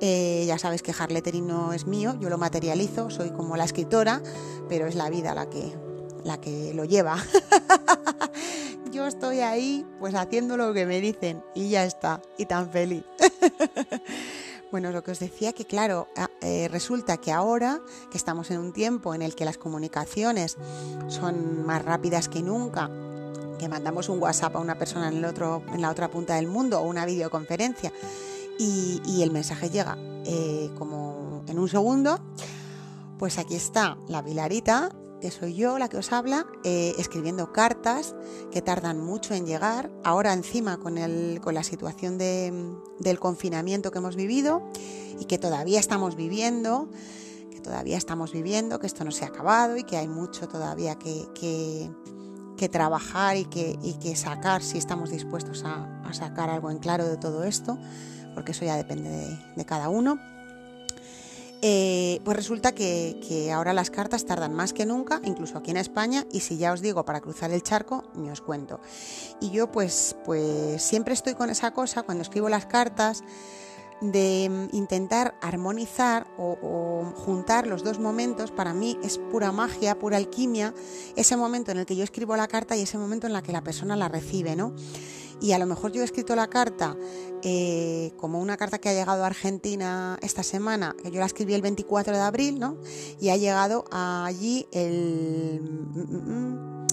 Eh, 0.00 0.44
ya 0.46 0.58
sabes 0.58 0.82
que 0.82 0.92
Harlettering 0.98 1.46
no 1.46 1.72
es 1.72 1.86
mío, 1.86 2.16
yo 2.20 2.28
lo 2.28 2.36
materializo, 2.36 3.10
soy 3.10 3.30
como 3.30 3.56
la 3.56 3.64
escritora, 3.64 4.22
pero 4.68 4.86
es 4.86 4.96
la 4.96 5.08
vida 5.08 5.34
la 5.34 5.48
que, 5.48 5.72
la 6.24 6.40
que 6.40 6.72
lo 6.74 6.84
lleva. 6.84 7.16
Yo 8.90 9.06
estoy 9.06 9.40
ahí 9.40 9.86
pues 9.98 10.14
haciendo 10.14 10.56
lo 10.56 10.72
que 10.72 10.86
me 10.86 11.00
dicen 11.00 11.42
y 11.54 11.68
ya 11.68 11.84
está, 11.84 12.22
y 12.38 12.46
tan 12.46 12.70
feliz. 12.70 13.04
bueno, 14.70 14.92
lo 14.92 15.02
que 15.02 15.10
os 15.10 15.18
decía 15.18 15.52
que 15.52 15.64
claro, 15.64 16.08
eh, 16.40 16.68
resulta 16.68 17.16
que 17.16 17.32
ahora 17.32 17.80
que 18.10 18.16
estamos 18.16 18.50
en 18.50 18.58
un 18.58 18.72
tiempo 18.72 19.14
en 19.14 19.22
el 19.22 19.34
que 19.34 19.44
las 19.44 19.58
comunicaciones 19.58 20.56
son 21.08 21.66
más 21.66 21.84
rápidas 21.84 22.28
que 22.28 22.42
nunca, 22.42 22.88
que 23.58 23.68
mandamos 23.68 24.08
un 24.08 24.20
WhatsApp 24.22 24.56
a 24.56 24.58
una 24.60 24.78
persona 24.78 25.08
en, 25.08 25.18
el 25.18 25.24
otro, 25.24 25.62
en 25.72 25.82
la 25.82 25.90
otra 25.90 26.08
punta 26.08 26.36
del 26.36 26.46
mundo 26.46 26.80
o 26.80 26.88
una 26.88 27.04
videoconferencia 27.04 27.92
y, 28.58 29.22
el 29.22 29.30
mensaje 29.30 29.70
llega 29.70 29.96
eh, 30.24 30.70
como 30.78 31.42
en 31.48 31.58
un 31.58 31.68
segundo, 31.68 32.20
pues 33.18 33.38
aquí 33.38 33.56
está 33.56 33.96
la 34.06 34.22
Vilarita 34.22 34.90
que 35.20 35.30
soy 35.30 35.54
yo 35.54 35.78
la 35.78 35.88
que 35.88 35.96
os 35.96 36.12
habla, 36.12 36.46
eh, 36.64 36.94
escribiendo 36.98 37.52
cartas 37.52 38.14
que 38.52 38.62
tardan 38.62 39.00
mucho 39.00 39.34
en 39.34 39.46
llegar, 39.46 39.90
ahora 40.04 40.32
encima 40.32 40.78
con, 40.78 40.98
el, 40.98 41.40
con 41.40 41.54
la 41.54 41.62
situación 41.62 42.18
del 42.18 43.18
confinamiento 43.18 43.90
que 43.90 43.98
hemos 43.98 44.16
vivido 44.16 44.62
y 45.18 45.24
que 45.24 45.38
todavía 45.38 45.80
estamos 45.80 46.16
viviendo, 46.16 46.90
que 47.50 47.60
todavía 47.60 47.96
estamos 47.96 48.32
viviendo, 48.32 48.78
que 48.78 48.86
esto 48.86 49.04
no 49.04 49.10
se 49.10 49.24
ha 49.24 49.28
acabado 49.28 49.76
y 49.76 49.84
que 49.84 49.96
hay 49.96 50.08
mucho 50.08 50.48
todavía 50.48 50.96
que, 50.96 51.26
que, 51.34 52.68
trabajar 52.68 53.36
y 53.36 53.44
que, 53.44 53.78
y 53.82 53.94
que, 53.94 54.16
sacar 54.16 54.62
si 54.62 54.78
estamos 54.78 55.10
dispuestos 55.10 55.64
a, 55.66 56.00
sacar 56.12 56.48
algo 56.48 56.70
en 56.70 56.78
claro 56.78 57.04
de 57.06 57.18
todo 57.18 57.44
esto, 57.44 57.76
porque 58.34 58.52
eso 58.52 58.64
ya 58.64 58.76
depende 58.76 59.10
de, 59.10 59.38
de 59.54 59.64
cada 59.66 59.90
uno. 59.90 60.18
Eh, 61.62 62.20
pues 62.24 62.36
resulta 62.36 62.72
que, 62.72 63.50
ahora 63.54 63.72
las 63.72 63.90
cartas 63.90 64.26
tardan 64.26 64.52
más 64.52 64.72
que 64.72 64.84
nunca, 64.84 65.20
incluso 65.24 65.58
aquí 65.58 65.70
en 65.70 65.78
España, 65.78 66.26
y 66.30 66.40
si 66.40 66.58
ya 66.58 66.72
os 66.72 66.80
digo 66.80 67.04
para 67.04 67.20
cruzar 67.20 67.50
el 67.52 67.62
charco, 67.62 68.04
ni 68.14 68.30
os 68.30 68.40
cuento. 68.40 68.80
Y 69.40 69.50
yo 69.50 69.70
pues, 69.72 70.16
pues 70.24 70.82
siempre 70.82 71.14
estoy 71.14 71.34
con 71.34 71.50
esa 71.50 71.72
cosa 71.72 72.02
cuando 72.02 72.22
escribo 72.22 72.48
las 72.48 72.66
cartas 72.66 73.24
de 74.00 74.48
mm, 74.50 74.76
intentar 74.76 75.34
armonizar 75.40 76.26
o, 76.36 77.12
juntar 77.16 77.66
los 77.66 77.82
dos 77.82 77.98
momentos, 77.98 78.50
para 78.50 78.74
mí 78.74 78.98
es 79.02 79.18
pura 79.18 79.52
magia, 79.52 79.98
pura 79.98 80.16
alquimia, 80.16 80.74
ese 81.16 81.36
momento 81.36 81.70
en 81.72 81.78
el 81.78 81.86
que 81.86 81.96
yo 81.96 82.04
escribo 82.04 82.36
la 82.36 82.48
carta 82.48 82.76
y 82.76 82.82
ese 82.82 82.98
momento 82.98 83.26
en 83.26 83.34
el 83.34 83.42
que 83.42 83.52
la 83.52 83.62
persona 83.62 83.96
la 83.96 84.08
recibe, 84.08 84.56
¿no? 84.56 84.74
Y 85.44 85.52
a 85.52 85.58
lo 85.58 85.66
mejor 85.66 85.92
yo 85.92 86.00
he 86.00 86.06
escrito 86.06 86.34
la 86.34 86.48
carta 86.48 86.96
eh, 87.42 88.12
como 88.16 88.40
una 88.40 88.56
carta 88.56 88.78
que 88.78 88.88
ha 88.88 88.94
llegado 88.94 89.24
a 89.24 89.26
Argentina 89.26 90.18
esta 90.22 90.42
semana, 90.42 90.96
que 91.02 91.10
yo 91.10 91.20
la 91.20 91.26
escribí 91.26 91.52
el 91.52 91.60
24 91.60 92.14
de 92.16 92.22
abril, 92.22 92.58
¿no? 92.58 92.78
Y 93.20 93.28
ha 93.28 93.36
llegado 93.36 93.84
allí 93.90 94.66
el, 94.72 95.60
mm, 95.60 96.14
mm, 96.30 96.86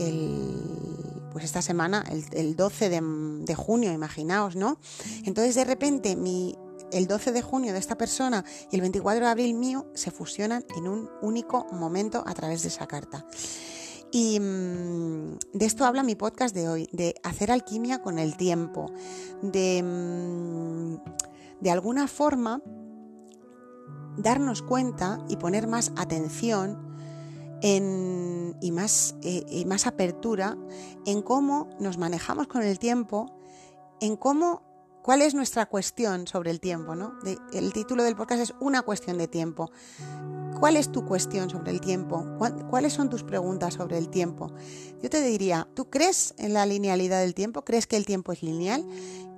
el 0.00 0.82
pues 1.30 1.44
esta 1.44 1.62
semana, 1.62 2.04
el, 2.32 2.56
12 2.56 2.90
de, 2.90 3.54
junio, 3.54 3.92
imaginaos, 3.92 4.56
¿no? 4.56 4.78
Entonces 5.24 5.54
de 5.54 5.64
repente 5.64 6.16
mi, 6.16 6.58
el 6.90 7.06
12 7.06 7.30
de 7.30 7.40
junio 7.40 7.72
de 7.72 7.78
esta 7.78 7.96
persona 7.96 8.44
y 8.72 8.74
el 8.74 8.80
24 8.80 9.24
de 9.24 9.30
abril 9.30 9.54
mío 9.54 9.86
se 9.94 10.10
fusionan 10.10 10.64
en 10.76 10.88
un 10.88 11.08
único 11.22 11.68
momento 11.70 12.24
a 12.26 12.34
través 12.34 12.62
de 12.62 12.68
esa 12.68 12.88
carta. 12.88 13.24
Y 14.12 14.38
mm, 14.38 15.38
de 15.54 15.66
esto 15.66 15.86
habla 15.86 16.02
mi 16.02 16.14
podcast 16.14 16.54
de 16.54 16.68
hoy, 16.68 16.88
de 16.92 17.14
hacer 17.24 17.50
alquimia 17.50 18.02
con 18.02 18.18
el 18.18 18.36
tiempo, 18.36 18.92
de, 19.40 19.82
mm, 19.82 21.62
de 21.62 21.70
alguna 21.70 22.06
forma 22.06 22.62
darnos 24.18 24.60
cuenta 24.60 25.18
y 25.28 25.36
poner 25.36 25.66
más 25.66 25.92
atención 25.96 26.92
y, 27.62 28.72
más, 28.72 29.14
eh, 29.22 29.46
y 29.48 29.64
más 29.64 29.86
apertura 29.86 30.58
en 31.06 31.22
cómo 31.22 31.70
nos 31.78 31.96
manejamos 31.96 32.48
con 32.48 32.62
el 32.62 32.78
tiempo, 32.78 33.38
en 34.00 34.16
cómo 34.16 34.62
cuál 35.02 35.22
es 35.22 35.34
nuestra 35.34 35.66
cuestión 35.66 36.26
sobre 36.26 36.50
el 36.50 36.60
tiempo. 36.60 36.96
¿no? 36.96 37.14
el 37.52 37.72
título 37.72 38.02
del 38.02 38.16
podcast 38.16 38.42
es 38.42 38.54
Una 38.60 38.82
cuestión 38.82 39.16
de 39.16 39.28
tiempo. 39.28 39.70
¿Cuál 40.62 40.76
es 40.76 40.92
tu 40.92 41.04
cuestión 41.04 41.50
sobre 41.50 41.72
el 41.72 41.80
tiempo? 41.80 42.24
¿Cuáles 42.70 42.92
son 42.92 43.10
tus 43.10 43.24
preguntas 43.24 43.74
sobre 43.74 43.98
el 43.98 44.08
tiempo? 44.08 44.52
Yo 45.02 45.10
te 45.10 45.20
diría, 45.20 45.66
¿tú 45.74 45.90
crees 45.90 46.34
en 46.38 46.54
la 46.54 46.64
linealidad 46.66 47.20
del 47.20 47.34
tiempo? 47.34 47.64
¿Crees 47.64 47.88
que 47.88 47.96
el 47.96 48.06
tiempo 48.06 48.30
es 48.30 48.44
lineal? 48.44 48.86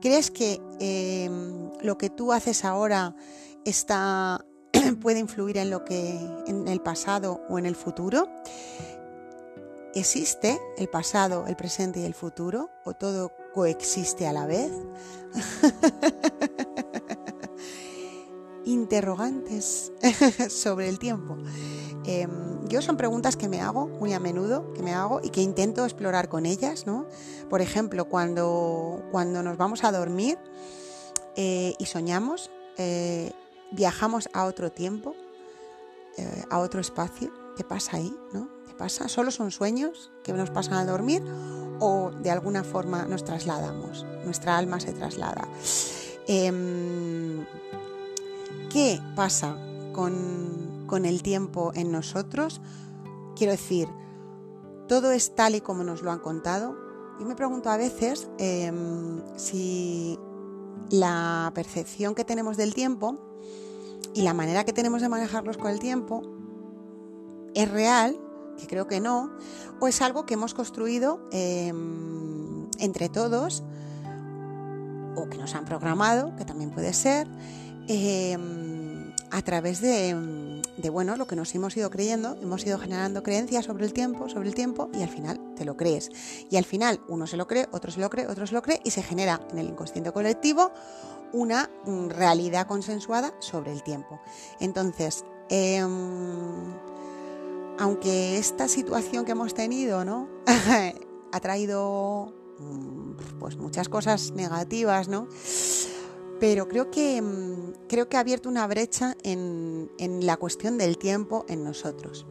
¿Crees 0.02 0.30
que 0.30 0.60
em, 0.80 1.70
lo 1.80 1.96
que 1.96 2.10
tú 2.10 2.30
haces 2.34 2.66
ahora 2.66 3.16
puede 5.00 5.18
influir 5.18 5.56
en 5.56 5.70
lo 5.70 5.82
que 5.86 6.14
en 6.46 6.68
el 6.68 6.82
pasado 6.82 7.40
o 7.48 7.58
en 7.58 7.64
el 7.64 7.74
futuro? 7.74 8.28
¿Existe 9.94 10.60
el 10.76 10.90
pasado, 10.90 11.46
el 11.46 11.56
presente 11.56 12.00
y 12.00 12.04
el 12.04 12.12
futuro? 12.12 12.68
¿O 12.84 12.92
todo 12.92 13.32
coexiste 13.54 14.26
a 14.26 14.34
la 14.34 14.44
vez? 14.44 14.72
Interrogantes 18.64 19.92
sobre 20.48 20.88
el 20.88 20.98
tiempo. 20.98 21.36
Em, 22.06 22.66
yo 22.68 22.82
son 22.82 22.96
preguntas 22.96 23.36
que 23.36 23.48
me 23.48 23.60
hago 23.60 23.86
muy 23.86 24.12
a 24.12 24.20
menudo, 24.20 24.72
que 24.74 24.82
me 24.82 24.94
hago 24.94 25.20
y 25.22 25.30
que 25.30 25.40
intento 25.40 25.84
explorar 25.84 26.28
con 26.28 26.46
ellas, 26.46 26.86
¿no? 26.86 27.06
Por 27.48 27.60
ejemplo, 27.60 28.06
cuando, 28.06 29.02
cuando 29.10 29.42
nos 29.42 29.56
vamos 29.56 29.84
a 29.84 29.92
dormir 29.92 30.38
eh, 31.36 31.74
y 31.78 31.86
soñamos, 31.86 32.50
eh, 32.76 33.32
viajamos 33.72 34.28
a 34.32 34.44
otro 34.44 34.70
tiempo, 34.70 35.14
eh, 36.16 36.44
a 36.50 36.58
otro 36.58 36.80
espacio. 36.80 37.32
¿Qué 37.56 37.64
pasa 37.64 37.96
ahí? 37.96 38.14
¿no? 38.32 38.48
¿Qué 38.66 38.74
pasa? 38.74 39.08
¿Solo 39.08 39.30
son 39.30 39.50
sueños 39.50 40.10
que 40.22 40.32
nos 40.32 40.50
pasan 40.50 40.74
al 40.74 40.86
dormir 40.86 41.22
o 41.80 42.10
de 42.22 42.30
alguna 42.30 42.64
forma 42.64 43.04
nos 43.04 43.24
trasladamos? 43.24 44.04
Nuestra 44.24 44.58
alma 44.58 44.80
se 44.80 44.92
traslada. 44.92 45.48
¿Qué 48.70 49.00
pasa 49.14 49.56
con, 49.92 50.84
con 50.86 51.04
el 51.04 51.22
tiempo 51.22 51.72
en 51.74 51.92
nosotros? 51.92 52.60
Quiero 53.36 53.52
decir, 53.52 53.88
todo 54.88 55.12
es 55.12 55.34
tal 55.34 55.54
y 55.54 55.60
como 55.60 55.84
nos 55.84 56.02
lo 56.02 56.10
han 56.10 56.18
contado. 56.18 56.76
Y 57.20 57.24
me 57.24 57.36
pregunto 57.36 57.70
a 57.70 57.76
veces 57.76 58.28
em, 58.38 59.22
si 59.36 60.18
la 60.90 61.52
percepción 61.54 62.14
que 62.14 62.24
tenemos 62.24 62.56
del 62.56 62.74
tiempo 62.74 63.18
y 64.14 64.22
la 64.22 64.34
manera 64.34 64.64
que 64.64 64.72
tenemos 64.72 65.00
de 65.00 65.08
manejarlos 65.08 65.56
con 65.56 65.70
el 65.70 65.78
tiempo 65.78 66.22
es 67.54 67.70
real, 67.70 68.18
que 68.58 68.66
creo 68.66 68.86
que 68.86 69.00
no, 69.00 69.30
o 69.80 69.88
es 69.88 70.02
algo 70.02 70.26
que 70.26 70.34
hemos 70.34 70.54
construido 70.54 71.28
em, 71.32 72.68
entre 72.78 73.08
todos 73.08 73.62
o 75.16 75.28
que 75.28 75.38
nos 75.38 75.54
han 75.54 75.64
programado, 75.64 76.34
que 76.36 76.44
también 76.44 76.70
puede 76.70 76.92
ser, 76.92 77.28
em, 77.88 79.12
a 79.30 79.42
través 79.42 79.80
de, 79.80 80.62
de, 80.76 80.90
bueno, 80.90 81.16
lo 81.16 81.26
que 81.26 81.36
nos 81.36 81.54
hemos 81.54 81.76
ido 81.76 81.90
creyendo, 81.90 82.36
hemos 82.40 82.64
ido 82.64 82.78
generando 82.78 83.22
creencias 83.22 83.64
sobre 83.64 83.84
el 83.84 83.92
tiempo, 83.92 84.28
sobre 84.28 84.48
el 84.48 84.54
tiempo, 84.54 84.90
y 84.92 85.02
al 85.02 85.08
final 85.08 85.40
te 85.56 85.64
lo 85.64 85.76
crees. 85.76 86.10
Y 86.50 86.56
al 86.56 86.64
final 86.64 87.00
uno 87.08 87.26
se 87.26 87.36
lo 87.36 87.46
cree, 87.46 87.68
otro 87.72 87.90
se 87.90 88.00
lo 88.00 88.10
cree, 88.10 88.26
otro 88.26 88.46
se 88.46 88.54
lo 88.54 88.62
cree, 88.62 88.80
y 88.84 88.90
se 88.90 89.02
genera 89.02 89.40
en 89.50 89.58
el 89.58 89.68
inconsciente 89.68 90.12
colectivo 90.12 90.72
una 91.32 91.68
mm, 91.84 92.08
realidad 92.10 92.66
consensuada 92.66 93.34
sobre 93.40 93.72
el 93.72 93.82
tiempo. 93.82 94.20
Entonces, 94.60 95.24
em, 95.48 96.72
aunque 97.78 98.38
esta 98.38 98.68
situación 98.68 99.24
que 99.24 99.32
hemos 99.32 99.52
tenido 99.52 100.04
¿no? 100.04 100.28
ha 101.32 101.40
traído 101.40 102.32
mm, 102.58 103.38
pues 103.40 103.56
muchas 103.56 103.88
cosas 103.88 104.30
negativas, 104.30 105.08
¿no? 105.08 105.26
Pero 106.40 106.68
creo 106.68 106.90
que, 106.90 107.20
mm, 107.20 107.86
creo 107.88 108.08
que 108.08 108.16
ha 108.16 108.20
abierto 108.20 108.48
una 108.48 108.66
brecha 108.66 109.16
en, 109.22 109.90
en 109.98 110.26
la 110.26 110.36
cuestión 110.36 110.78
del 110.78 110.98
tiempo 110.98 111.44
en 111.48 111.64
nosotros. 111.64 112.26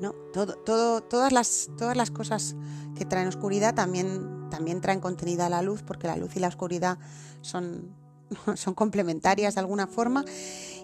¿no? 0.00 0.12
Todo, 0.32 0.56
todo, 0.56 1.02
todas, 1.02 1.32
las, 1.32 1.70
todas 1.78 1.96
las 1.96 2.10
cosas 2.10 2.56
que 2.96 3.04
traen 3.04 3.28
oscuridad 3.28 3.74
también, 3.74 4.48
también 4.50 4.80
traen 4.80 5.00
contenida 5.00 5.48
la 5.48 5.62
luz, 5.62 5.82
porque 5.82 6.08
la 6.08 6.16
luz 6.16 6.36
y 6.36 6.40
la 6.40 6.48
oscuridad 6.48 6.98
son, 7.40 7.94
son 8.56 8.74
complementarias 8.74 9.54
de 9.54 9.60
alguna 9.60 9.86
forma 9.86 10.24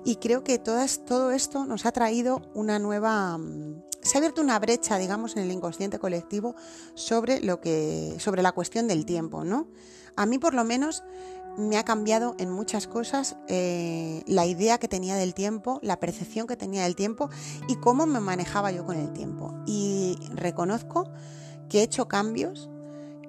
y 0.04 0.16
creo 0.16 0.44
que 0.44 0.58
todas, 0.58 1.04
todo 1.04 1.32
esto 1.32 1.66
nos 1.66 1.84
ha 1.86 1.92
traído 1.92 2.42
una 2.54 2.78
nueva... 2.78 3.36
Mm, 3.38 3.82
se 4.00 4.16
ha 4.16 4.18
abierto 4.18 4.40
una 4.40 4.58
brecha, 4.58 4.96
digamos, 4.96 5.36
en 5.36 5.42
el 5.42 5.50
inconsciente 5.50 5.98
colectivo 5.98 6.54
sobre, 6.94 7.40
lo 7.40 7.60
que, 7.60 8.16
sobre 8.18 8.42
la 8.42 8.52
cuestión 8.52 8.86
del 8.86 9.04
tiempo, 9.04 9.44
¿no? 9.44 9.68
A 10.16 10.24
mí 10.24 10.38
por 10.38 10.54
lo 10.54 10.64
menos 10.64 11.02
me 11.58 11.76
ha 11.76 11.84
cambiado 11.84 12.36
en 12.38 12.50
muchas 12.50 12.86
cosas 12.86 13.36
eh, 13.48 14.22
la 14.26 14.46
idea 14.46 14.78
que 14.78 14.86
tenía 14.86 15.16
del 15.16 15.34
tiempo, 15.34 15.80
la 15.82 15.98
percepción 15.98 16.46
que 16.46 16.56
tenía 16.56 16.84
del 16.84 16.94
tiempo 16.94 17.28
y 17.66 17.74
cómo 17.76 18.06
me 18.06 18.20
manejaba 18.20 18.70
yo 18.70 18.86
con 18.86 18.96
el 18.96 19.12
tiempo. 19.12 19.52
Y 19.66 20.16
reconozco 20.34 21.10
que 21.68 21.80
he 21.80 21.82
hecho 21.82 22.06
cambios 22.06 22.70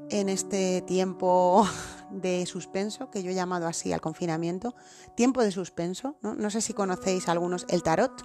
en 0.10 0.30
este 0.30 0.82
tiempo 0.82 1.68
de 2.12 2.46
suspenso, 2.46 3.10
que 3.10 3.24
yo 3.24 3.32
he 3.32 3.36
llamado 3.36 3.68
así 3.68 3.92
al 3.92 4.02
confinamiento, 4.02 4.76
tiempo 5.16 5.42
de 5.42 5.52
suspenso, 5.52 6.16
¿no? 6.22 6.50
sé 6.52 6.62
si 6.62 6.74
conocéis 6.74 7.28
algunos 7.30 7.66
el 7.70 7.82
tarot, 7.82 8.24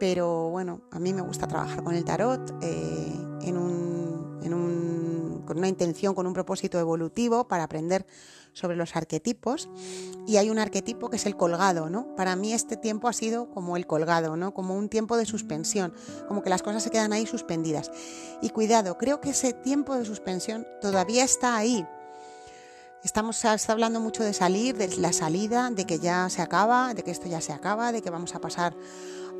pero 0.00 0.48
bueno, 0.50 0.80
a 0.90 0.98
mí 0.98 1.12
me 1.12 1.22
gusta 1.22 1.46
trabajar 1.46 1.82
con 1.82 1.94
el 1.94 2.04
tarot 2.04 2.54
eh, 2.62 3.12
en 3.42 3.56
un, 3.56 4.40
en 4.42 4.54
un, 4.54 4.97
con 5.48 5.56
una 5.56 5.68
intención, 5.68 6.14
con 6.14 6.26
un 6.26 6.34
propósito 6.34 6.78
evolutivo 6.78 7.48
para 7.48 7.64
aprender 7.64 8.06
sobre 8.52 8.76
los 8.76 8.94
arquetipos 8.94 9.70
y 10.26 10.36
hay 10.36 10.50
un 10.50 10.58
arquetipo 10.58 11.08
que 11.08 11.16
es 11.16 11.24
el 11.24 11.36
colgado, 11.36 11.88
¿no? 11.88 12.14
Para 12.16 12.36
mí 12.36 12.52
este 12.52 12.76
tiempo 12.76 13.08
ha 13.08 13.14
sido 13.14 13.48
como 13.48 13.78
el 13.78 13.86
colgado, 13.86 14.36
¿no? 14.36 14.52
Como 14.52 14.76
un 14.76 14.90
tiempo 14.90 15.16
de 15.16 15.24
suspensión, 15.24 15.94
como 16.28 16.42
que 16.42 16.50
las 16.50 16.62
cosas 16.62 16.82
se 16.82 16.90
quedan 16.90 17.14
ahí 17.14 17.26
suspendidas. 17.26 17.90
Y 18.42 18.50
cuidado, 18.50 18.98
creo 18.98 19.22
que 19.22 19.30
ese 19.30 19.54
tiempo 19.54 19.94
de 19.96 20.04
suspensión 20.04 20.66
todavía 20.82 21.24
está 21.24 21.56
ahí, 21.56 21.86
Estamos 23.04 23.44
está 23.44 23.72
hablando 23.72 24.00
mucho 24.00 24.24
de 24.24 24.32
salir, 24.32 24.76
de 24.76 24.88
la 24.96 25.12
salida, 25.12 25.70
de 25.70 25.86
que 25.86 26.00
ya 26.00 26.28
se 26.28 26.42
acaba, 26.42 26.92
de 26.94 27.04
que 27.04 27.12
esto 27.12 27.28
ya 27.28 27.40
se 27.40 27.52
acaba, 27.52 27.92
de 27.92 28.02
que 28.02 28.10
vamos 28.10 28.34
a 28.34 28.40
pasar 28.40 28.74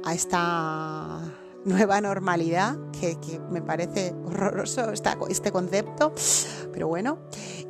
a 0.04 0.14
esta 0.14 1.20
nueva 1.64 2.00
normalidad, 2.00 2.76
que, 2.92 3.16
me 3.50 3.62
parece 3.62 4.14
horroroso 4.24 4.92
este 4.92 5.52
concepto, 5.52 6.12
pero 6.72 6.88
bueno, 6.88 7.18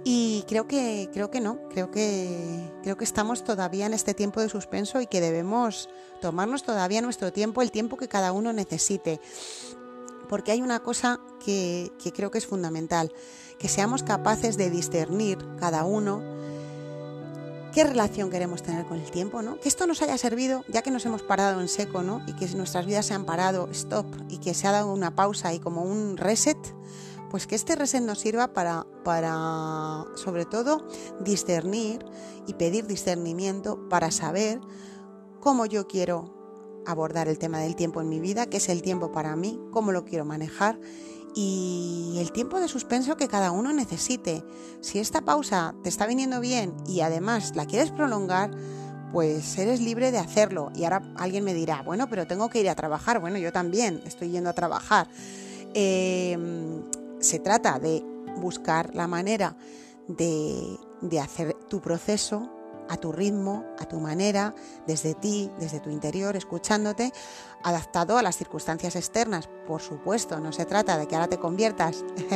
y 0.04 0.44
creo 0.48 0.66
que, 0.66 1.08
creo 1.12 1.30
que 1.30 1.40
no, 1.40 1.68
creo 1.68 1.90
que, 1.90 2.70
creo 2.82 2.96
que 2.96 3.04
estamos 3.04 3.44
todavía 3.44 3.86
en 3.86 3.94
este 3.94 4.14
tiempo 4.14 4.40
de 4.40 4.48
suspenso 4.48 5.00
y 5.00 5.06
que 5.06 5.20
debemos 5.20 5.88
tomarnos 6.20 6.62
todavía 6.62 7.00
nuestro 7.02 7.32
tiempo, 7.32 7.62
el 7.62 7.70
tiempo 7.70 7.96
que 7.96 8.08
cada 8.08 8.32
uno 8.32 8.52
necesite, 8.52 9.20
porque 10.28 10.52
hay 10.52 10.62
una 10.62 10.80
cosa 10.80 11.20
que, 11.44 11.92
que 12.02 12.12
creo 12.12 12.30
que 12.30 12.38
es 12.38 12.46
fundamental, 12.46 13.12
que 13.58 13.68
seamos 13.68 14.02
capaces 14.02 14.56
de 14.56 14.70
discernir 14.70 15.38
cada 15.58 15.84
uno 15.84 16.22
qué 17.72 17.84
relación 17.84 18.30
queremos 18.30 18.62
tener 18.62 18.86
con 18.86 18.98
el 18.98 19.10
tiempo, 19.10 19.42
¿no? 19.42 19.60
Que 19.60 19.68
esto 19.68 19.86
nos 19.86 20.02
haya 20.02 20.18
servido, 20.18 20.64
ya 20.68 20.82
que 20.82 20.90
nos 20.90 21.04
hemos 21.06 21.22
parado 21.22 21.60
en 21.60 21.68
seco, 21.68 22.02
¿no? 22.02 22.22
Y 22.26 22.34
que 22.34 22.48
nuestras 22.56 22.86
vidas 22.86 23.06
se 23.06 23.14
han 23.14 23.24
parado, 23.24 23.68
stop, 23.70 24.06
y 24.28 24.38
que 24.38 24.54
se 24.54 24.66
ha 24.66 24.72
dado 24.72 24.92
una 24.92 25.14
pausa 25.14 25.52
y 25.52 25.60
como 25.60 25.82
un 25.82 26.16
reset, 26.16 26.58
pues 27.30 27.46
que 27.46 27.54
este 27.54 27.76
reset 27.76 28.02
nos 28.02 28.20
sirva 28.20 28.52
para, 28.52 28.86
para 29.04 30.04
sobre 30.16 30.44
todo, 30.46 30.86
discernir 31.20 32.04
y 32.46 32.54
pedir 32.54 32.86
discernimiento 32.86 33.88
para 33.88 34.10
saber 34.10 34.60
cómo 35.40 35.66
yo 35.66 35.86
quiero 35.86 36.34
abordar 36.86 37.28
el 37.28 37.38
tema 37.38 37.58
del 37.58 37.76
tiempo 37.76 38.00
en 38.00 38.08
mi 38.08 38.18
vida, 38.18 38.46
qué 38.46 38.56
es 38.56 38.68
el 38.70 38.80
tiempo 38.82 39.12
para 39.12 39.36
mí, 39.36 39.60
cómo 39.72 39.92
lo 39.92 40.04
quiero 40.04 40.24
manejar 40.24 40.80
y 41.40 42.16
el 42.18 42.32
tiempo 42.32 42.58
de 42.58 42.66
suspenso 42.66 43.16
que 43.16 43.28
cada 43.28 43.52
uno 43.52 43.72
necesite. 43.72 44.42
Si 44.80 44.98
esta 44.98 45.20
pausa 45.20 45.72
te 45.84 45.88
está 45.88 46.04
viniendo 46.04 46.40
bien 46.40 46.74
y 46.84 47.02
además 47.02 47.54
la 47.54 47.64
quieres 47.64 47.92
prolongar, 47.92 48.50
pues 49.12 49.56
eres 49.56 49.80
libre 49.80 50.10
de 50.10 50.18
hacerlo. 50.18 50.72
Y 50.74 50.82
ahora 50.82 51.00
alguien 51.16 51.44
me 51.44 51.54
dirá, 51.54 51.82
bueno, 51.82 52.08
pero 52.08 52.26
tengo 52.26 52.48
que 52.48 52.60
ir 52.60 52.68
a 52.68 52.74
trabajar. 52.74 53.20
Bueno, 53.20 53.38
yo 53.38 53.52
también 53.52 54.02
estoy 54.04 54.30
yendo 54.30 54.50
a 54.50 54.52
trabajar. 54.52 55.06
Em, 55.74 56.82
se 57.20 57.38
trata 57.38 57.78
de 57.78 58.02
buscar 58.40 58.92
la 58.96 59.06
manera 59.06 59.56
de, 60.08 60.76
de 61.02 61.20
hacer 61.20 61.54
tu 61.68 61.80
proceso 61.80 62.50
a 62.88 62.96
tu 62.96 63.12
ritmo, 63.12 63.64
a 63.78 63.86
tu 63.86 64.00
manera, 64.00 64.54
desde 64.86 65.14
ti, 65.14 65.50
desde 65.58 65.80
tu 65.80 65.90
interior, 65.90 66.36
escuchándote, 66.36 67.12
adaptado 67.62 68.18
a 68.18 68.22
las 68.22 68.36
circunstancias 68.36 68.96
externas. 68.96 69.48
Por 69.66 69.82
supuesto, 69.82 70.40
no 70.40 70.52
se 70.52 70.64
trata 70.64 70.98
de 70.98 71.06
que 71.06 71.14
ahora 71.14 71.28
te 71.28 71.38
conviertas 71.38 72.04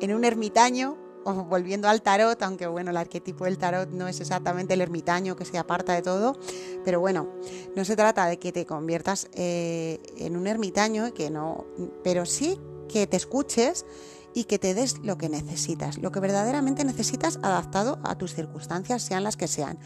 en 0.00 0.14
un 0.14 0.24
ermitaño 0.24 0.96
o 1.24 1.32
volviendo 1.44 1.88
al 1.88 2.02
tarot, 2.02 2.40
aunque 2.42 2.66
bueno, 2.66 2.90
el 2.90 2.96
arquetipo 2.96 3.44
del 3.44 3.58
tarot 3.58 3.88
no 3.90 4.08
es 4.08 4.20
exactamente 4.20 4.74
el 4.74 4.80
ermitaño 4.80 5.36
que 5.36 5.44
se 5.44 5.58
aparta 5.58 5.94
de 5.94 6.02
todo, 6.02 6.38
pero 6.84 7.00
bueno, 7.00 7.28
no 7.74 7.84
se 7.84 7.96
trata 7.96 8.26
de 8.26 8.38
que 8.38 8.52
te 8.52 8.66
conviertas 8.66 9.28
eh, 9.32 10.00
en 10.18 10.36
un 10.36 10.46
ermitaño, 10.46 11.12
que 11.14 11.30
no, 11.30 11.64
pero 12.02 12.26
sí 12.26 12.60
que 12.88 13.06
te 13.06 13.16
escuches 13.16 13.86
y 14.34 14.44
que 14.44 14.58
te 14.58 14.74
des 14.74 14.98
lo 14.98 15.16
que 15.16 15.28
necesitas, 15.28 15.98
lo 15.98 16.10
que 16.10 16.20
verdaderamente 16.20 16.84
necesitas 16.84 17.38
adaptado 17.42 18.00
a 18.02 18.18
tus 18.18 18.34
circunstancias, 18.34 19.02
sean 19.02 19.22
las 19.22 19.36
que 19.36 19.48
sean. 19.48 19.78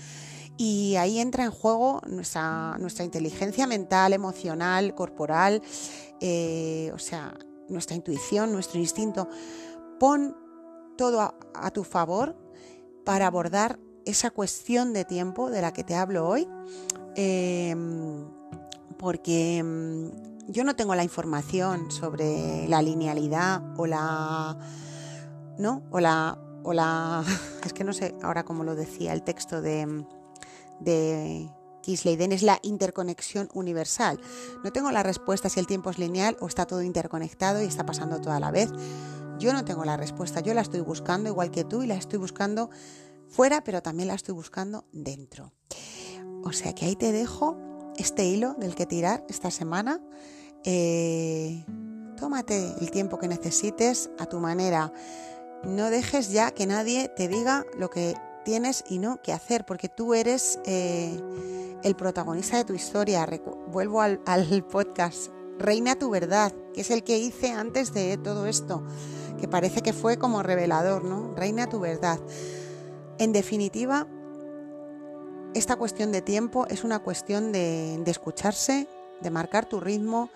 Y 0.57 0.97
ahí 0.97 1.21
entra 1.21 1.45
en 1.45 1.52
juego 1.52 2.00
nuestra, 2.09 2.76
nuestra 2.78 3.05
inteligencia 3.05 3.67
mental, 3.67 4.12
emocional, 4.12 4.95
corporal, 4.95 5.62
eh, 6.21 6.90
o 6.95 6.99
sea, 6.99 7.38
nuestra 7.69 7.95
intuición, 7.95 8.50
nuestro 8.50 8.81
instinto. 8.81 9.28
Pon 10.00 10.37
todo 10.97 11.21
a, 11.55 11.71
tu 11.71 11.85
favor 11.85 12.37
para 13.05 13.26
abordar 13.28 13.78
esa 14.05 14.31
cuestión 14.31 14.93
de 14.93 15.05
tiempo 15.05 15.50
de 15.50 15.61
la 15.62 15.73
que 15.73 15.85
te 15.85 15.95
hablo 15.95 16.26
hoy, 16.26 16.49
em, 17.14 18.26
porque 18.99 19.59
em, 19.59 20.11
yo 20.49 20.64
no 20.64 20.75
tengo 20.75 20.95
la 20.95 21.05
información 21.05 21.90
sobre 21.90 22.67
la 22.69 22.83
linealidad 22.83 23.62
o 23.76 23.87
la. 23.87 24.59
¿No? 25.59 25.83
O 25.90 26.00
la. 26.00 26.38
O 26.64 26.73
la. 26.73 27.23
Es 27.64 27.73
que 27.73 27.85
no 27.85 27.93
sé 27.93 28.14
ahora 28.23 28.45
cómo 28.45 28.64
lo 28.64 28.75
decía 28.75 29.12
el 29.12 29.23
texto 29.23 29.61
de. 29.61 30.05
de 30.81 31.50
Den 32.05 32.33
es 32.33 32.43
la 32.43 32.59
interconexión 32.62 33.49
universal. 33.55 34.21
No 34.62 34.73
tengo 34.73 34.90
la 34.90 35.02
respuesta 35.02 35.49
si 35.49 35.59
el 35.59 35.67
tiempo 35.67 35.88
es 35.88 35.99
lineal 35.99 36.37
o 36.40 36.47
está 36.47 36.67
todo 36.67 36.83
interconectado 36.83 37.62
y 37.62 37.67
está 37.67 37.87
pasando 37.87 38.21
toda 38.21 38.40
la 38.40 38.50
vez. 38.50 38.71
Yo 39.38 39.55
no 39.55 39.64
tengo 39.64 39.87
la 39.87 39.97
respuesta, 39.97 40.40
yo 40.40 40.52
la 40.52 40.61
estoy 40.61 40.81
buscando 40.81 41.31
igual 41.31 41.50
que 41.50 41.64
tú 41.64 41.83
y 41.83 41.87
la 41.87 41.95
estoy 41.95 42.19
buscando 42.19 42.69
fuera, 43.28 43.64
pero 43.64 43.83
también 43.83 44.09
la 44.09 44.14
estoy 44.14 44.35
buscando 44.35 44.85
dentro. 44.93 45.52
O 46.45 46.52
sea 46.52 46.75
que 46.75 46.85
ahí 46.85 46.97
te 46.97 47.11
dejo 47.11 47.57
este 47.97 48.26
hilo 48.26 48.55
del 48.55 48.75
que 48.75 48.85
tirar 48.85 49.25
esta 49.28 49.50
semana. 49.50 50.00
Eh, 50.65 51.65
tómate 52.17 52.75
el 52.81 52.91
tiempo 52.91 53.19
que 53.19 53.29
necesites 53.29 54.11
a 54.19 54.27
tu 54.27 54.38
manera. 54.38 54.93
No 55.65 55.91
dejes 55.91 56.31
ya 56.31 56.50
que 56.53 56.67
nadie 56.67 57.09
te 57.09 57.29
diga 57.29 57.65
lo 57.77 57.91
que 57.91 58.15
tienes 58.45 58.85
y 58.88 58.99
no 58.99 59.21
que 59.23 59.33
hacer, 59.33 59.65
porque 59.65 59.88
tú 59.88 60.15
eres 60.15 60.59
eh, 60.65 61.21
el 61.83 61.97
protagonista 61.97 62.57
de 62.57 62.65
tu 62.65 62.75
historia. 62.75 63.29
vuelvo 63.69 64.00
al, 64.00 64.21
al 64.27 64.65
podcast. 64.65 65.29
Reina 65.59 65.99
tu 65.99 66.11
verdad, 66.11 66.53
que 66.73 66.83
es 66.83 66.91
el 66.91 67.03
que 67.03 67.19
hice 67.19 67.50
antes 67.50 67.93
de 67.93 68.17
todo 68.17 68.47
esto, 68.47 68.85
que 69.41 69.49
parece 69.49 69.83
que 69.83 69.93
fue 69.93 70.17
como 70.17 70.43
revelador, 70.43 71.05
¿no? 71.05 71.35
Reina 71.35 71.68
tu 71.68 71.81
verdad. 71.81 72.21
En 73.18 73.33
definitiva, 73.33 74.07
esta 75.55 75.77
cuestión 75.77 76.12
de 76.12 76.23
tiempo 76.23 76.66
es 76.68 76.85
una 76.85 77.01
cuestión 77.01 77.53
de, 77.53 78.03
escucharse, 78.07 78.87
de 79.20 79.31
marcar 79.31 79.66
tu 79.66 79.81
ritmo 79.81 80.31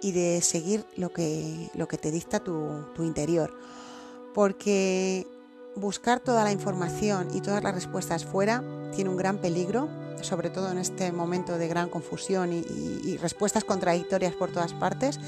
y 0.00 0.12
de 0.12 0.40
seguir 0.42 0.84
lo 0.96 1.12
que, 1.12 1.70
lo 1.74 1.88
que 1.88 1.96
te 1.96 2.10
dicta 2.10 2.40
tu, 2.40 2.84
interior. 2.98 3.56
Porque 4.34 5.26
buscar 5.76 6.20
toda 6.20 6.44
la 6.44 6.52
información 6.52 7.28
y 7.34 7.40
todas 7.40 7.62
las 7.62 7.74
respuestas 7.74 8.24
fuera 8.24 8.62
tiene 8.94 9.10
un 9.10 9.16
gran 9.16 9.38
peligro, 9.38 9.88
sobre 10.20 10.50
todo 10.50 10.70
en 10.70 10.78
este 10.78 11.12
momento 11.12 11.56
de 11.56 11.68
gran 11.68 11.88
confusión 11.88 12.52
y, 12.52 12.64
y, 13.04 13.16
respuestas 13.16 13.64
contradictorias 13.64 14.34
por 14.34 14.50
todas 14.50 14.74
partes, 14.74 15.18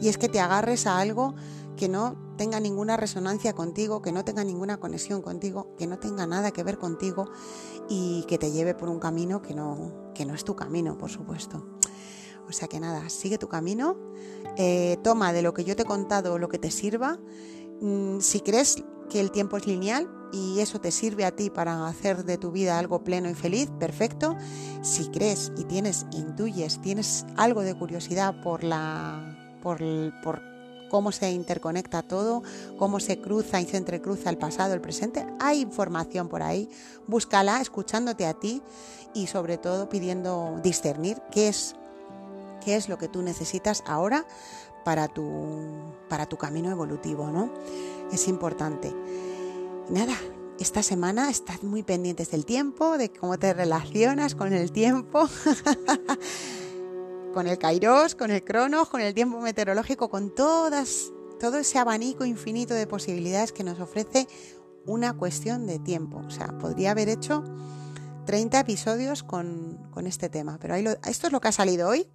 y 0.00 0.08
es 0.08 0.16
que 0.16 0.28
te 0.28 0.40
agarres 0.40 0.86
a 0.86 0.98
algo 0.98 1.34
que 1.76 1.88
no 1.88 2.16
tenga 2.36 2.60
ninguna 2.60 2.96
resonancia 2.96 3.54
contigo, 3.54 4.00
que 4.02 4.12
no 4.12 4.24
tenga 4.24 4.44
ninguna 4.44 4.78
conexión 4.78 5.22
contigo, 5.22 5.74
que 5.76 5.86
no 5.86 5.98
tenga 5.98 6.26
nada 6.26 6.50
que 6.50 6.62
ver 6.62 6.78
contigo 6.78 7.30
y 7.88 8.24
que 8.28 8.38
te 8.38 8.50
lleve 8.50 8.74
por 8.74 8.88
un 8.88 9.00
camino 9.00 9.42
que 9.42 9.54
no, 9.54 10.12
que 10.14 10.24
no 10.24 10.34
es 10.34 10.44
tu 10.44 10.54
camino, 10.54 10.96
por 10.96 11.10
supuesto. 11.10 11.64
O 12.50 12.52
sea 12.52 12.66
que 12.66 12.80
nada, 12.80 13.08
sigue 13.08 13.38
tu 13.38 13.48
camino, 13.48 13.96
eh, 14.56 14.96
toma 15.04 15.32
de 15.32 15.40
lo 15.40 15.54
que 15.54 15.62
yo 15.62 15.76
te 15.76 15.82
he 15.82 15.86
contado 15.86 16.36
lo 16.36 16.48
que 16.48 16.58
te 16.58 16.72
sirva. 16.72 17.20
Mm, 17.80 18.18
si 18.18 18.40
crees 18.40 18.82
que 19.08 19.20
el 19.20 19.30
tiempo 19.30 19.56
es 19.56 19.68
lineal 19.68 20.10
y 20.32 20.58
eso 20.58 20.80
te 20.80 20.90
sirve 20.90 21.24
a 21.24 21.30
ti 21.30 21.48
para 21.48 21.86
hacer 21.86 22.24
de 22.24 22.38
tu 22.38 22.50
vida 22.50 22.76
algo 22.76 23.04
pleno 23.04 23.30
y 23.30 23.34
feliz, 23.34 23.70
perfecto. 23.78 24.36
Si 24.82 25.08
crees 25.10 25.52
y 25.56 25.62
tienes, 25.62 26.06
intuyes, 26.10 26.80
tienes 26.80 27.24
algo 27.36 27.62
de 27.62 27.74
curiosidad 27.74 28.42
por 28.42 28.64
la 28.64 29.58
por, 29.62 29.78
por 30.24 30.42
cómo 30.90 31.12
se 31.12 31.30
interconecta 31.30 32.02
todo, 32.02 32.42
cómo 32.78 32.98
se 32.98 33.20
cruza 33.20 33.60
y 33.60 33.66
se 33.66 33.76
entrecruza 33.76 34.28
el 34.28 34.38
pasado, 34.38 34.74
el 34.74 34.80
presente. 34.80 35.24
Hay 35.38 35.60
información 35.60 36.28
por 36.28 36.42
ahí, 36.42 36.68
búscala 37.06 37.60
escuchándote 37.60 38.26
a 38.26 38.34
ti 38.34 38.60
y 39.14 39.28
sobre 39.28 39.56
todo 39.56 39.88
pidiendo 39.88 40.60
discernir 40.62 41.22
qué 41.30 41.48
es, 41.48 41.76
qué 42.60 42.76
es 42.76 42.88
lo 42.88 42.98
que 42.98 43.08
tú 43.08 43.22
necesitas 43.22 43.82
ahora 43.86 44.26
para 44.84 45.08
tu, 45.08 45.24
para 46.08 46.26
tu 46.26 46.36
camino 46.36 46.70
evolutivo, 46.70 47.28
¿no? 47.30 47.50
Es 48.12 48.28
importante. 48.28 48.94
Nada, 49.88 50.14
esta 50.58 50.82
semana 50.82 51.30
estás 51.30 51.62
muy 51.62 51.82
pendientes 51.82 52.30
del 52.30 52.44
tiempo, 52.44 52.98
de 52.98 53.10
cómo 53.10 53.38
te 53.38 53.52
relacionas 53.52 54.34
con 54.34 54.52
el 54.52 54.72
tiempo. 54.72 55.28
con 57.34 57.46
el 57.46 57.58
Kairos, 57.58 58.14
con 58.14 58.30
el 58.30 58.44
Cronos, 58.44 58.88
con 58.88 59.00
el 59.00 59.14
tiempo 59.14 59.40
meteorológico, 59.40 60.10
con 60.10 60.34
todas, 60.34 61.12
todo 61.38 61.58
ese 61.58 61.78
abanico 61.78 62.24
infinito 62.24 62.74
de 62.74 62.86
posibilidades 62.86 63.52
que 63.52 63.64
nos 63.64 63.80
ofrece 63.80 64.26
una 64.86 65.16
cuestión 65.16 65.66
de 65.66 65.78
tiempo. 65.78 66.22
O 66.26 66.30
sea, 66.30 66.58
podría 66.58 66.90
haber 66.90 67.08
hecho 67.08 67.44
30 68.26 68.60
episodios 68.60 69.22
con, 69.22 69.78
este 70.06 70.28
tema, 70.28 70.58
pero 70.60 70.74
ahí 70.74 70.84
esto 71.06 71.26
es 71.26 71.32
lo 71.32 71.40
que 71.40 71.48
ha 71.48 71.52
salido 71.52 71.88
hoy. 71.88 72.06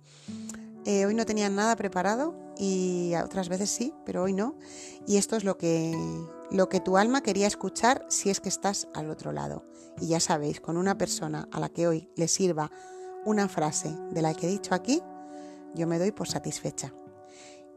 Eh, 0.86 1.06
hoy 1.06 1.16
no 1.16 1.26
tenía 1.26 1.50
nada 1.50 1.76
preparado 1.76 2.36
y 2.58 3.14
otras 3.24 3.50
veces 3.50 3.70
sí, 3.70 3.94
pero 4.06 4.24
hoy 4.24 4.34
no. 4.34 4.56
Y 5.08 5.18
esto 5.18 5.36
es 5.36 5.44
lo 5.44 5.58
que, 5.58 5.96
lo 6.52 6.70
que 6.70 6.80
tu 6.80 6.98
alma 6.98 7.22
quería 7.22 7.48
escuchar 7.48 8.06
si 8.10 8.30
es 8.30 8.40
que 8.40 8.50
estás 8.50 8.88
al 8.94 9.10
otro 9.10 9.32
lado. 9.32 9.66
Y 10.00 10.08
ya 10.08 10.20
sabéis, 10.20 10.62
con 10.62 10.78
una 10.78 10.98
persona 10.98 11.48
a 11.52 11.60
la 11.60 11.70
que 11.70 11.88
hoy 11.88 12.10
le 12.16 12.28
sirva 12.28 12.72
una 13.26 13.50
frase 13.50 13.96
de 14.12 14.22
la 14.22 14.34
que 14.34 14.48
he 14.48 14.50
dicho 14.50 14.74
aquí, 14.76 15.02
yo 15.74 15.88
me 15.88 16.00
doy 16.00 16.12
por 16.12 16.28
satisfecha. 16.28 16.94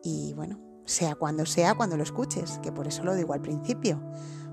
Y 0.02 0.32
bueno, 0.34 0.60
sea 0.84 1.14
cuando 1.14 1.44
sea, 1.46 1.74
cuando 1.74 1.96
lo 1.96 2.02
escuches, 2.02 2.58
que 2.62 2.72
por 2.72 2.86
eso 2.86 3.02
lo 3.04 3.14
digo 3.14 3.34
al 3.34 3.42
principio, 3.42 4.00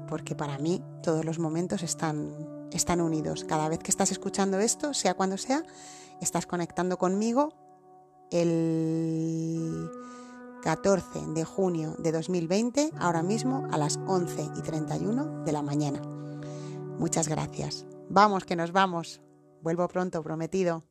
porque 0.07 0.35
para 0.35 0.57
mí 0.57 0.83
todos 1.03 1.25
los 1.25 1.39
momentos 1.39 1.83
están, 1.83 2.35
están 2.71 3.01
unidos. 3.01 3.43
Cada 3.43 3.69
vez 3.69 3.79
que 3.79 3.91
estás 3.91 4.11
escuchando 4.11 4.59
esto, 4.59 4.93
sea 4.93 5.13
cuando 5.13 5.37
sea, 5.37 5.63
estás 6.21 6.45
conectando 6.45 6.97
conmigo 6.97 7.53
el 8.31 9.89
14 10.63 11.27
de 11.33 11.43
junio 11.43 11.95
de 11.99 12.11
2020, 12.11 12.91
ahora 12.99 13.21
mismo 13.21 13.67
a 13.71 13.77
las 13.77 13.97
11 14.07 14.49
y 14.57 14.61
31 14.61 15.43
de 15.43 15.51
la 15.51 15.61
mañana. 15.61 16.01
Muchas 16.97 17.27
gracias. 17.27 17.85
Vamos, 18.09 18.45
que 18.45 18.55
nos 18.55 18.71
vamos. 18.71 19.21
Vuelvo 19.61 19.87
pronto, 19.87 20.23
prometido. 20.23 20.83